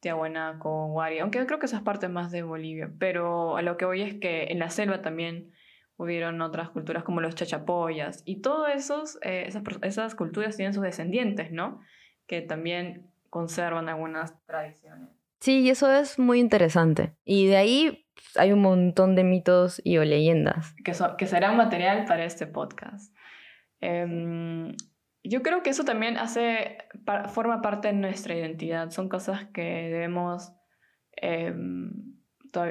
tiahuanaco, 0.00 0.88
guari, 0.88 1.18
aunque 1.18 1.44
creo 1.44 1.58
que 1.58 1.66
esas 1.66 1.82
partes 1.82 2.08
más 2.08 2.30
de 2.30 2.42
Bolivia. 2.42 2.90
Pero 2.98 3.56
a 3.56 3.62
lo 3.62 3.76
que 3.76 3.84
voy 3.84 4.00
es 4.00 4.14
que 4.14 4.44
en 4.44 4.58
la 4.58 4.70
selva 4.70 5.02
también 5.02 5.50
hubieron 5.96 6.40
otras 6.40 6.70
culturas 6.70 7.04
como 7.04 7.20
los 7.20 7.34
chachapoyas. 7.34 8.22
Y 8.24 8.40
todas 8.40 8.74
esos, 8.74 9.18
eh, 9.22 9.44
esas, 9.46 9.62
esas 9.82 10.14
culturas 10.14 10.56
tienen 10.56 10.72
sus 10.72 10.82
descendientes, 10.82 11.52
¿no? 11.52 11.80
Que 12.26 12.40
también 12.40 13.13
conservan 13.34 13.88
algunas 13.88 14.40
tradiciones. 14.46 15.08
Sí, 15.40 15.62
y 15.62 15.70
eso 15.70 15.92
es 15.92 16.20
muy 16.20 16.38
interesante. 16.38 17.16
Y 17.24 17.48
de 17.48 17.56
ahí 17.56 18.06
pues, 18.14 18.36
hay 18.36 18.52
un 18.52 18.60
montón 18.60 19.16
de 19.16 19.24
mitos 19.24 19.82
y 19.84 19.98
o 19.98 20.04
leyendas. 20.04 20.72
Que, 20.84 20.92
que 21.18 21.26
serán 21.26 21.56
material 21.56 22.04
para 22.04 22.24
este 22.24 22.46
podcast. 22.46 23.12
Em, 23.80 24.76
yo 25.24 25.42
creo 25.42 25.64
que 25.64 25.70
eso 25.70 25.84
también 25.84 26.16
hace, 26.16 26.78
forma 27.30 27.60
parte 27.60 27.88
de 27.88 27.94
nuestra 27.94 28.36
identidad. 28.36 28.90
Son 28.90 29.08
cosas 29.08 29.46
que 29.46 29.62
debemos 29.62 30.52
em, 31.16 31.90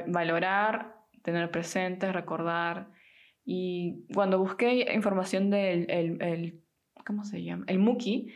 valorar, 0.06 0.96
tener 1.22 1.50
presentes, 1.50 2.10
recordar. 2.14 2.88
Y 3.44 4.06
cuando 4.14 4.38
busqué 4.38 4.94
información 4.94 5.50
del 5.50 5.90
el, 5.90 6.62
¿cómo 7.04 7.22
se 7.24 7.44
llama? 7.44 7.66
El 7.68 7.80
Muki, 7.80 8.32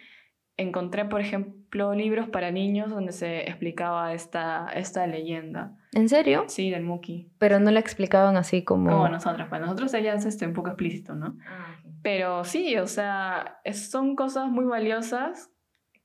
encontré, 0.58 1.06
por 1.06 1.22
ejemplo, 1.22 1.57
libros 1.72 2.28
para 2.28 2.50
niños 2.50 2.90
donde 2.90 3.12
se 3.12 3.48
explicaba 3.48 4.12
esta, 4.12 4.68
esta 4.74 5.07
leyenda. 5.07 5.76
¿En 5.92 6.09
serio? 6.09 6.44
Sí, 6.48 6.70
del 6.70 6.83
Muki. 6.85 7.31
Pero 7.38 7.61
no 7.61 7.70
la 7.70 7.81
explicaban 7.81 8.37
así 8.37 8.62
como... 8.64 8.90
Como 8.90 9.09
nosotros, 9.09 9.48
para 9.48 9.64
nosotros 9.64 9.92
ella 9.94 10.14
es 10.14 10.24
este, 10.24 10.46
un 10.46 10.52
poco 10.52 10.68
explícito, 10.68 11.14
¿no? 11.14 11.37
Ah, 11.46 11.76
Pero 12.02 12.44
sí, 12.44 12.76
o 12.76 12.87
sea, 12.87 13.61
son 13.72 14.16
cosas 14.16 14.48
muy 14.48 14.64
valiosas 14.64 15.50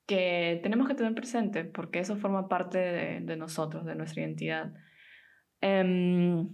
que 0.06 0.60
tenemos 0.64 0.88
que 0.88 0.96
tener 0.96 1.14
presente 1.16 1.64
porque 1.64 2.00
eso 2.00 2.18
forma 2.18 2.50
parte 2.50 2.78
de, 2.78 3.20
de 3.22 3.36
nosotros, 3.38 3.86
de 3.86 3.96
nuestra 3.96 4.22
identidad. 4.22 4.74
Em, 5.62 6.50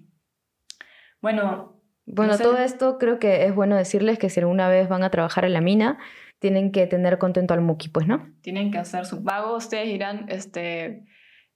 bueno... 1.22 1.79
Bueno, 2.12 2.38
todo 2.38 2.58
esto 2.58 2.98
creo 2.98 3.20
que 3.20 3.46
es 3.46 3.54
bueno 3.54 3.76
decirles 3.76 4.18
que 4.18 4.30
si 4.30 4.40
alguna 4.40 4.68
vez 4.68 4.90
van 4.90 5.04
a 5.04 5.12
trabajar 5.12 5.46
en 5.46 5.54
la 5.54 5.62
mina, 5.62 6.00
tienen 6.40 6.72
que 6.72 6.88
tener 6.88 7.20
contento 7.20 7.54
al 7.54 7.62
Muki, 7.62 7.90
pues, 7.90 8.08
¿no? 8.08 8.28
Tienen 8.42 8.72
que 8.72 8.80
hacer 8.80 9.06
su 9.06 9.24
pago, 9.24 9.56
ustedes 9.56 9.88
dirán, 9.88 10.26
este, 10.30 11.06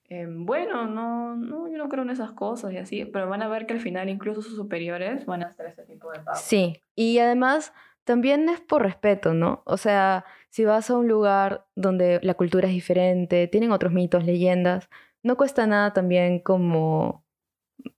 em, 0.10 0.46
bueno, 0.46 0.86
no, 0.86 1.36
no, 1.36 1.68
yo 1.68 1.78
no 1.78 1.90
creo 1.90 2.04
en 2.04 2.12
esas 2.12 2.34
cosas 2.34 2.72
y 2.72 2.78
así, 2.78 3.06
pero 3.06 3.28
van 3.28 3.42
a 3.42 3.48
ver 3.48 3.66
que 3.66 3.74
al 3.74 3.80
final 3.80 4.10
incluso 4.10 4.42
sus 4.42 4.56
superiores 4.56 5.26
van 5.26 5.44
a 5.44 5.48
hacer 5.48 5.66
ese 5.66 5.84
tipo 5.84 6.12
de 6.12 6.20
pago. 6.20 6.38
Sí, 6.38 6.82
y 6.96 7.18
además 7.18 7.74
también 8.04 8.48
es 8.48 8.62
por 8.62 8.84
respeto, 8.84 9.34
¿no? 9.34 9.64
O 9.66 9.78
sea, 9.78 10.26
si 10.50 10.66
vas 10.66 10.90
a 10.92 10.98
un 10.98 11.08
lugar 11.08 11.66
donde 11.76 12.20
la 12.22 12.36
cultura 12.36 12.68
es 12.68 12.74
diferente, 12.76 13.48
tienen 13.48 13.72
otros 13.72 13.92
mitos, 13.92 14.24
leyendas, 14.24 14.90
no 15.24 15.36
cuesta 15.36 15.66
nada 15.66 15.94
también 15.94 16.40
como 16.40 17.26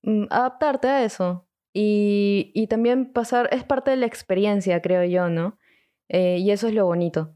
mm, 0.03 0.27
adaptarte 0.29 0.87
a 0.87 1.03
eso. 1.03 1.45
Y, 1.77 2.51
y 2.53 2.67
también 2.67 3.11
pasar, 3.11 3.49
es 3.51 3.65
parte 3.65 3.91
de 3.91 3.97
la 3.97 4.05
experiencia, 4.05 4.81
creo 4.81 5.03
yo, 5.03 5.27
¿no? 5.27 5.59
Eh, 6.07 6.37
y 6.39 6.51
eso 6.51 6.69
es 6.69 6.73
lo 6.73 6.85
bonito. 6.85 7.35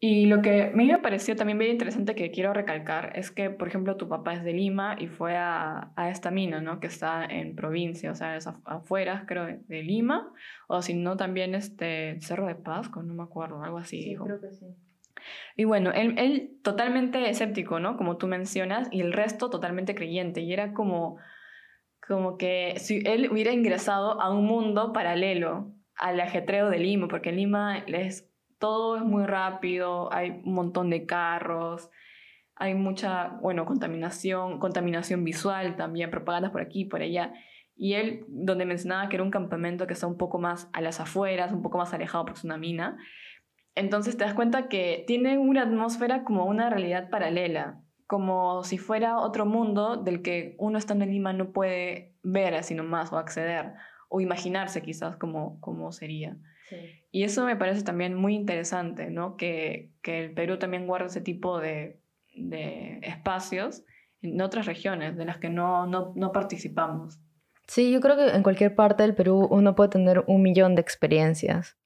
Y 0.00 0.26
lo 0.26 0.42
que 0.42 0.64
a 0.64 0.70
mí 0.70 0.86
me 0.86 0.98
pareció 0.98 1.36
también 1.36 1.56
bien 1.56 1.70
interesante 1.70 2.16
que 2.16 2.32
quiero 2.32 2.52
recalcar 2.52 3.12
es 3.14 3.30
que, 3.30 3.50
por 3.50 3.68
ejemplo, 3.68 3.96
tu 3.96 4.08
papá 4.08 4.34
es 4.34 4.42
de 4.42 4.54
Lima 4.54 4.96
y 4.98 5.06
fue 5.06 5.36
a, 5.36 5.92
a 5.94 6.10
esta 6.10 6.32
mina, 6.32 6.60
¿no? 6.60 6.80
Que 6.80 6.88
está 6.88 7.24
en 7.24 7.54
provincia, 7.54 8.10
o 8.10 8.14
sea, 8.16 8.36
es 8.36 8.48
afuera, 8.64 9.22
creo, 9.28 9.46
de, 9.46 9.82
Lima, 9.84 10.32
o 10.66 10.82
si 10.82 10.94
no, 10.94 11.16
también 11.16 11.54
este 11.54 12.20
Cerro 12.20 12.48
de 12.48 12.56
Pasco, 12.56 13.04
no 13.04 13.14
me 13.14 13.22
acuerdo, 13.22 13.62
algo 13.62 13.78
así. 13.78 14.02
Sí, 14.02 14.16
creo 14.16 14.40
que 14.40 14.50
sí. 14.50 14.66
Y 15.56 15.62
bueno, 15.62 15.92
él, 15.92 16.18
él 16.18 16.58
totalmente 16.64 17.30
escéptico, 17.30 17.78
¿no? 17.78 17.96
Como 17.96 18.16
tú 18.16 18.26
mencionas, 18.26 18.88
y 18.90 19.00
el 19.00 19.12
resto 19.12 19.48
totalmente 19.48 19.94
creyente. 19.94 20.40
Y 20.40 20.52
era 20.52 20.72
como, 20.72 21.18
como 22.06 22.36
que 22.36 22.74
si 22.78 23.02
él 23.04 23.30
hubiera 23.30 23.52
ingresado 23.52 24.20
a 24.20 24.30
un 24.30 24.44
mundo 24.46 24.92
paralelo 24.92 25.72
al 25.96 26.20
ajetreo 26.20 26.70
de 26.70 26.78
Lima, 26.78 27.08
porque 27.08 27.32
Lima 27.32 27.78
es 27.78 28.30
todo 28.58 28.96
es 28.96 29.02
muy 29.02 29.24
rápido, 29.24 30.12
hay 30.12 30.42
un 30.44 30.54
montón 30.54 30.90
de 30.90 31.04
carros, 31.06 31.90
hay 32.54 32.74
mucha, 32.74 33.38
bueno, 33.42 33.66
contaminación, 33.66 34.58
contaminación 34.58 35.24
visual 35.24 35.76
también, 35.76 36.10
propagandas 36.10 36.52
por 36.52 36.62
aquí, 36.62 36.86
por 36.86 37.02
allá. 37.02 37.34
Y 37.74 37.94
él, 37.94 38.24
donde 38.28 38.64
mencionaba 38.64 39.08
que 39.10 39.16
era 39.16 39.22
un 39.22 39.30
campamento 39.30 39.86
que 39.86 39.92
está 39.92 40.06
un 40.06 40.16
poco 40.16 40.38
más 40.38 40.70
a 40.72 40.80
las 40.80 41.00
afueras, 41.00 41.52
un 41.52 41.62
poco 41.62 41.76
más 41.76 41.92
alejado 41.92 42.24
porque 42.24 42.38
es 42.38 42.44
una 42.44 42.56
mina, 42.56 42.96
entonces 43.74 44.16
te 44.16 44.24
das 44.24 44.32
cuenta 44.32 44.68
que 44.68 45.04
tiene 45.06 45.36
una 45.36 45.62
atmósfera 45.62 46.24
como 46.24 46.46
una 46.46 46.70
realidad 46.70 47.10
paralela, 47.10 47.82
como 48.06 48.62
si 48.64 48.78
fuera 48.78 49.18
otro 49.18 49.46
mundo 49.46 49.96
del 49.96 50.22
que 50.22 50.54
uno 50.58 50.78
estando 50.78 51.04
en 51.04 51.10
Lima 51.10 51.32
no 51.32 51.52
puede 51.52 52.14
ver 52.22 52.54
así 52.54 52.74
nomás 52.74 53.12
o 53.12 53.18
acceder 53.18 53.74
o 54.08 54.20
imaginarse 54.20 54.82
quizás 54.82 55.16
cómo, 55.16 55.60
cómo 55.60 55.92
sería. 55.92 56.36
Y 57.12 57.22
eso 57.22 57.44
me 57.44 57.56
parece 57.56 57.82
también 57.82 58.14
muy 58.14 58.34
interesante, 58.34 59.10
¿no? 59.10 59.36
Que, 59.36 59.92
que 60.02 60.24
el 60.24 60.34
Perú 60.34 60.58
también 60.58 60.86
guarda 60.86 61.06
ese 61.06 61.20
tipo 61.20 61.60
de, 61.60 62.00
de, 62.34 62.98
espacios 63.02 63.84
en 64.20 64.40
otras 64.40 64.66
regiones 64.66 65.16
de 65.16 65.24
las 65.24 65.38
que 65.38 65.48
no, 65.48 65.86
no, 65.86 66.12
no 66.16 66.32
participamos. 66.32 67.20
Sí, 67.68 67.92
yo 67.92 68.00
creo 68.00 68.16
que 68.16 68.34
en 68.34 68.42
cualquier 68.42 68.74
parte 68.74 69.04
del 69.04 69.14
Perú 69.14 69.46
uno 69.50 69.74
puede 69.74 69.90
tener 69.90 70.24
un 70.26 70.42
millón 70.42 70.74
de 70.74 70.82
experiencias. 70.82 71.76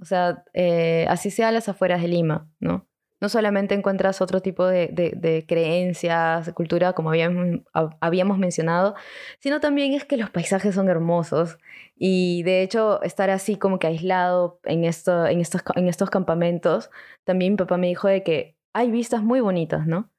O 0.00 0.04
sea, 0.04 0.44
eh, 0.52 1.06
así 1.08 1.30
sea 1.30 1.48
a 1.48 1.52
las 1.52 1.68
afueras 1.68 2.02
de 2.02 2.08
Lima, 2.08 2.48
¿no? 2.60 2.87
No 3.20 3.28
solamente 3.28 3.74
encuentras 3.74 4.20
otro 4.20 4.40
tipo 4.40 4.66
de, 4.66 4.88
de, 4.88 5.44
creencias, 5.46 6.46
de 6.46 6.52
cultura, 6.52 6.92
como 6.92 7.10
habíamos, 7.10 7.60
habíamos, 8.00 8.38
mencionado, 8.38 8.94
sino 9.40 9.60
también 9.60 9.92
es 9.92 10.04
que 10.04 10.16
los 10.16 10.30
paisajes 10.30 10.74
son 10.74 10.88
hermosos. 10.88 11.58
Y 11.96 12.42
de 12.44 12.62
hecho, 12.62 13.02
estar 13.02 13.30
así 13.30 13.56
como 13.56 13.78
que 13.78 13.88
aislado 13.88 14.60
en, 14.64 14.84
esto, 14.84 15.26
en, 15.26 15.40
estos, 15.40 15.62
en 15.74 15.88
estos 15.88 16.10
campamentos, 16.10 16.90
también 17.24 17.54
mi 17.54 17.56
papá 17.56 17.76
me 17.76 17.88
dijo 17.88 18.06
de 18.06 18.22
que 18.22 18.56
hay 18.72 18.90
vistas 18.90 19.22
muy 19.22 19.40
bonitas, 19.40 19.86
¿no? 19.86 20.10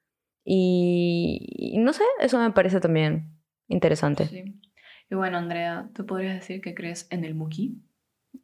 Y, 0.44 1.76
no 1.78 1.92
sé, 1.92 2.04
eso 2.20 2.38
me 2.38 2.50
parece 2.50 2.80
también 2.80 3.30
interesante. 3.68 4.26
Sí. 4.26 4.60
Y 5.08 5.14
bueno, 5.14 5.38
Andrea, 5.38 5.88
¿tú 5.94 6.06
podrías 6.06 6.34
decir 6.34 6.60
que 6.60 6.74
crees 6.74 7.06
en 7.10 7.24
el 7.24 7.34
Muki? 7.34 7.80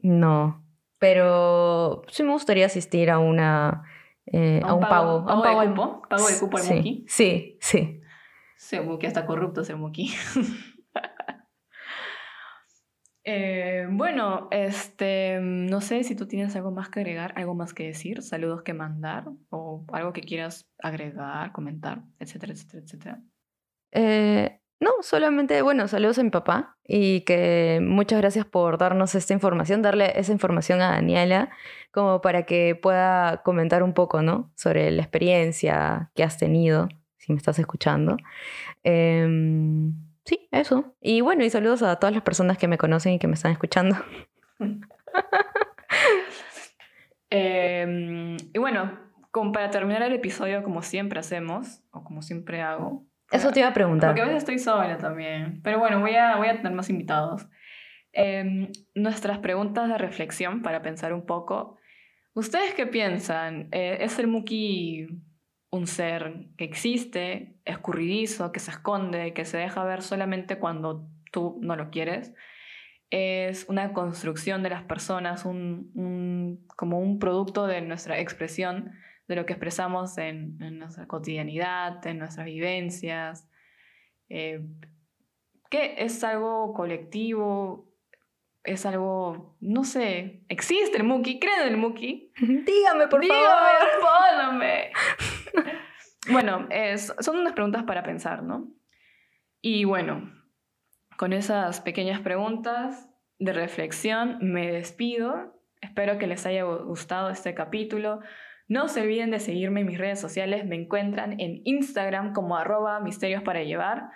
No, 0.00 0.64
pero 0.98 2.02
sí 2.08 2.22
me 2.22 2.32
gustaría 2.32 2.66
asistir 2.66 3.10
a 3.10 3.18
una 3.18 3.84
eh, 4.26 4.60
a 4.64 4.74
un, 4.74 4.80
pago, 4.80 5.24
pago, 5.24 5.42
¿Pago 5.42 5.60
de 5.60 5.68
cupo? 5.68 6.02
¿Pago 6.08 6.26
de 6.28 6.38
cupo 6.38 6.56
al 6.56 6.62
sí, 6.62 7.04
Sí, 7.08 7.58
sí. 7.60 8.00
Sí, 8.56 8.80
Muki 8.80 9.06
está 9.06 9.26
corrupto 9.26 9.60
ese 9.60 9.74
Muki. 9.74 10.12
Eh, 13.28 13.88
bueno, 13.90 14.46
este, 14.52 15.40
no 15.40 15.80
sé 15.80 16.04
si 16.04 16.14
tú 16.14 16.28
tienes 16.28 16.54
algo 16.54 16.70
más 16.70 16.90
que 16.90 17.00
agregar, 17.00 17.32
algo 17.34 17.56
más 17.56 17.74
que 17.74 17.88
decir, 17.88 18.22
saludos 18.22 18.62
que 18.62 18.72
mandar 18.72 19.24
o 19.50 19.84
algo 19.92 20.12
que 20.12 20.20
quieras 20.20 20.70
agregar, 20.78 21.50
comentar, 21.50 22.04
etcétera, 22.20 22.52
etcétera, 22.52 22.84
etcétera. 22.84 23.22
Eh, 23.90 24.60
no, 24.78 24.90
solamente, 25.00 25.62
bueno, 25.62 25.88
saludos 25.88 26.18
a 26.18 26.22
mi 26.22 26.30
papá 26.30 26.76
y 26.86 27.22
que 27.22 27.80
muchas 27.82 28.20
gracias 28.20 28.44
por 28.44 28.76
darnos 28.76 29.14
esta 29.14 29.32
información, 29.32 29.80
darle 29.80 30.18
esa 30.18 30.32
información 30.32 30.82
a 30.82 30.90
Daniela 30.90 31.50
como 31.92 32.20
para 32.20 32.44
que 32.44 32.74
pueda 32.74 33.42
comentar 33.42 33.82
un 33.82 33.94
poco, 33.94 34.20
¿no? 34.20 34.50
Sobre 34.54 34.90
la 34.90 35.00
experiencia 35.02 36.10
que 36.14 36.22
has 36.22 36.36
tenido, 36.36 36.88
si 37.16 37.32
me 37.32 37.38
estás 37.38 37.58
escuchando. 37.58 38.18
Em, 38.84 39.94
sí, 40.24 40.46
eso. 40.52 40.94
Y 41.00 41.22
bueno, 41.22 41.42
y 41.42 41.50
saludos 41.50 41.82
a 41.82 41.96
todas 41.96 42.14
las 42.14 42.22
personas 42.22 42.58
que 42.58 42.68
me 42.68 42.76
conocen 42.76 43.14
y 43.14 43.18
que 43.18 43.28
me 43.28 43.34
están 43.34 43.52
escuchando. 43.52 43.96
Em, 47.28 48.36
y 48.54 48.58
bueno, 48.58 48.98
como 49.32 49.50
para 49.50 49.70
terminar 49.70 50.00
el 50.02 50.12
episodio, 50.12 50.62
como 50.62 50.80
siempre 50.82 51.18
hacemos, 51.18 51.82
o 51.90 52.04
como 52.04 52.22
siempre 52.22 52.62
hago, 52.62 53.04
eso 53.30 53.50
te 53.50 53.60
iba 53.60 53.68
a 53.68 53.74
preguntar. 53.74 54.10
Porque 54.10 54.22
a 54.22 54.24
veces 54.24 54.38
estoy 54.38 54.58
sola 54.58 54.98
también. 54.98 55.60
Pero 55.62 55.78
bueno, 55.78 56.00
voy 56.00 56.14
a, 56.14 56.36
voy 56.36 56.48
a 56.48 56.56
tener 56.56 56.72
más 56.72 56.90
invitados. 56.90 57.46
Em, 58.12 58.70
nuestras 58.94 59.38
preguntas 59.38 59.88
de 59.88 59.98
reflexión 59.98 60.62
para 60.62 60.82
pensar 60.82 61.12
un 61.12 61.26
poco. 61.26 61.76
¿Ustedes 62.34 62.74
qué 62.74 62.86
piensan? 62.86 63.68
Eh, 63.72 63.98
¿Es 64.00 64.18
el 64.18 64.26
Muki 64.26 65.06
un 65.70 65.86
ser 65.86 66.46
que 66.56 66.64
existe, 66.64 67.58
escurridizo, 67.64 68.52
que 68.52 68.60
se 68.60 68.70
esconde, 68.70 69.34
que 69.34 69.44
se 69.44 69.58
deja 69.58 69.84
ver 69.84 70.02
solamente 70.02 70.58
cuando 70.58 71.08
tú 71.32 71.58
no 71.62 71.76
lo 71.76 71.90
quieres? 71.90 72.32
¿Es 73.10 73.66
una 73.68 73.92
construcción 73.92 74.62
de 74.62 74.70
las 74.70 74.84
personas, 74.84 75.44
un, 75.44 75.90
un, 75.94 76.66
como 76.76 76.98
un 76.98 77.18
producto 77.18 77.66
de 77.66 77.82
nuestra 77.82 78.18
expresión? 78.18 78.92
De 79.28 79.36
lo 79.36 79.46
que 79.46 79.52
expresamos 79.52 80.18
en, 80.18 80.58
nuestra 80.78 81.06
cotidianidad, 81.06 82.06
en 82.06 82.18
nuestras 82.18 82.46
vivencias, 82.46 83.48
eh, 84.28 84.64
que 85.70 85.96
es 85.98 86.22
algo 86.22 86.72
colectivo, 86.74 87.92
es 88.62 88.84
algo, 88.86 89.56
no 89.60 89.84
sé, 89.84 90.42
existe 90.48 90.96
el 90.96 91.04
Muki, 91.04 91.38
creen 91.38 91.62
en 91.62 91.68
el 91.68 91.76
Muki. 91.76 92.32
Dígame, 92.40 93.08
por 93.08 93.20
Dígame, 93.20 93.40
favor. 94.00 94.32
Dígame, 94.32 94.92
bueno, 96.30 96.68
son 97.20 97.38
unas 97.38 97.52
preguntas 97.52 97.84
para 97.84 98.02
pensar, 98.02 98.42
¿no? 98.42 98.68
Y 99.60 99.84
bueno, 99.84 100.32
con 101.16 101.32
esas 101.32 101.80
pequeñas 101.80 102.20
preguntas 102.20 103.08
de 103.38 103.52
reflexión 103.52 104.38
me 104.40 104.70
despido. 104.70 105.54
Espero 105.80 106.18
que 106.18 106.26
les 106.26 106.46
haya 106.46 106.64
gustado 106.64 107.30
este 107.30 107.54
capítulo. 107.54 108.20
No 108.68 108.88
se 108.88 109.00
olviden 109.00 109.30
de 109.30 109.38
seguirme 109.38 109.80
en 109.80 109.86
mis 109.86 109.98
redes 109.98 110.20
sociales. 110.20 110.66
Me 110.66 110.76
encuentran 110.76 111.40
en 111.40 111.62
Instagram 111.64 112.32
como 112.32 112.56
arroba 112.56 113.00
misterios 113.00 113.42
para 113.42 113.62
llevar. 113.62 114.10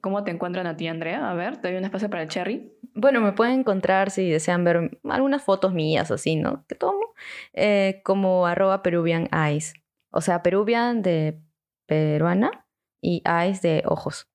¿Cómo 0.00 0.24
te 0.24 0.30
encuentran 0.30 0.66
a 0.66 0.76
ti, 0.76 0.86
Andrea? 0.86 1.30
A 1.30 1.34
ver, 1.34 1.58
te 1.58 1.68
doy 1.68 1.78
un 1.78 1.84
espacio 1.84 2.10
para 2.10 2.22
el 2.22 2.28
cherry. 2.28 2.72
Bueno, 2.94 3.20
me 3.20 3.32
pueden 3.32 3.60
encontrar 3.60 4.10
si 4.10 4.28
desean 4.30 4.64
ver 4.64 4.98
algunas 5.04 5.42
fotos 5.42 5.72
mías 5.72 6.10
así, 6.10 6.36
¿no? 6.36 6.64
Que 6.68 6.74
tomo. 6.74 7.14
Eh, 7.52 8.02
como 8.04 8.46
arroba 8.46 8.82
peruvian 8.82 9.28
eyes. 9.32 9.74
O 10.10 10.20
sea, 10.20 10.42
peruvian 10.42 11.02
de 11.02 11.40
peruana 11.86 12.66
y 13.00 13.22
eyes 13.26 13.62
de 13.62 13.82
ojos. 13.86 14.30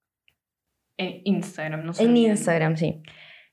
En 0.98 1.22
Instagram, 1.24 1.86
no 1.86 1.94
sé. 1.94 2.04
En 2.04 2.18
Instagram, 2.18 2.76
sí. 2.76 3.02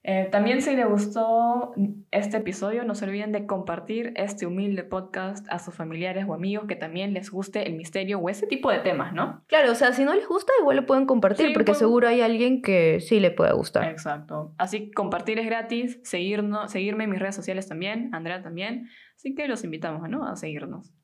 Eh, 0.09 0.29
también 0.31 0.63
si 0.63 0.77
les 0.77 0.87
gustó 0.87 1.75
este 2.13 2.37
episodio, 2.37 2.85
no 2.85 2.95
se 2.95 3.07
olviden 3.07 3.33
de 3.33 3.45
compartir 3.45 4.13
este 4.15 4.47
humilde 4.47 4.85
podcast 4.85 5.45
a 5.51 5.59
sus 5.59 5.75
familiares 5.75 6.27
o 6.29 6.35
amigos 6.35 6.67
que 6.69 6.77
también 6.77 7.13
les 7.13 7.29
guste 7.29 7.67
el 7.67 7.75
misterio 7.75 8.21
o 8.21 8.29
ese 8.29 8.47
tipo 8.47 8.71
de 8.71 8.79
temas, 8.79 9.13
¿no? 9.13 9.43
Claro, 9.49 9.73
o 9.73 9.75
sea, 9.75 9.93
si 9.93 10.05
no 10.05 10.15
les 10.15 10.29
gusta, 10.29 10.53
igual 10.61 10.77
lo 10.77 10.87
pueden 10.87 11.07
compartir 11.07 11.53
porque 11.53 11.75
seguro 11.75 12.07
hay 12.07 12.21
alguien 12.21 12.63
que 12.63 13.01
sí 13.01 13.19
le 13.19 13.33
puede 13.33 13.53
gustar. 13.53 13.91
Exacto. 13.91 14.55
Así 14.59 14.93
compartir 14.93 15.41
es 15.41 15.47
gratis, 15.47 15.99
seguirnos, 16.05 16.71
seguirme 16.71 17.03
en 17.03 17.11
mis 17.11 17.19
redes 17.19 17.35
sociales 17.35 17.67
también, 17.67 18.15
Andrea 18.15 18.43
también. 18.43 18.89
Así 19.17 19.35
que 19.35 19.49
los 19.49 19.65
invitamos 19.65 20.09
¿no? 20.09 20.25
a 20.25 20.37
seguirnos. 20.37 20.95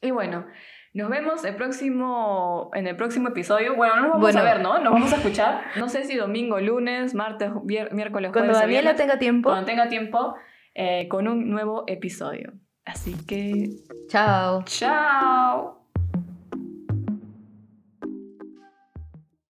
Y 0.00 0.12
bueno, 0.12 0.46
nos 0.94 1.10
vemos 1.10 1.44
el 1.44 1.54
próximo, 1.54 2.70
en 2.74 2.86
el 2.86 2.96
próximo 2.96 3.28
episodio. 3.28 3.76
Bueno, 3.76 3.96
no 3.96 4.02
nos 4.02 4.12
vamos 4.12 4.36
a 4.36 4.42
ver, 4.42 4.60
¿no? 4.60 4.78
Nos 4.78 4.92
vamos 4.92 5.12
a 5.12 5.16
escuchar. 5.16 5.62
No 5.76 5.88
sé 5.88 6.04
si 6.04 6.16
domingo, 6.16 6.60
lunes, 6.60 7.14
martes, 7.14 7.50
miércoles, 7.64 8.32
jueves. 8.32 8.32
Cuando 8.32 8.52
Daniela 8.54 8.96
tenga 8.96 9.18
tiempo. 9.18 9.50
Cuando 9.50 9.66
tenga 9.66 9.88
tiempo, 9.88 10.34
eh, 10.74 11.08
con 11.08 11.28
un 11.28 11.50
nuevo 11.50 11.84
episodio. 11.86 12.52
Así 12.84 13.14
que. 13.26 13.68
Chao. 14.08 14.62
Chao. 14.64 15.77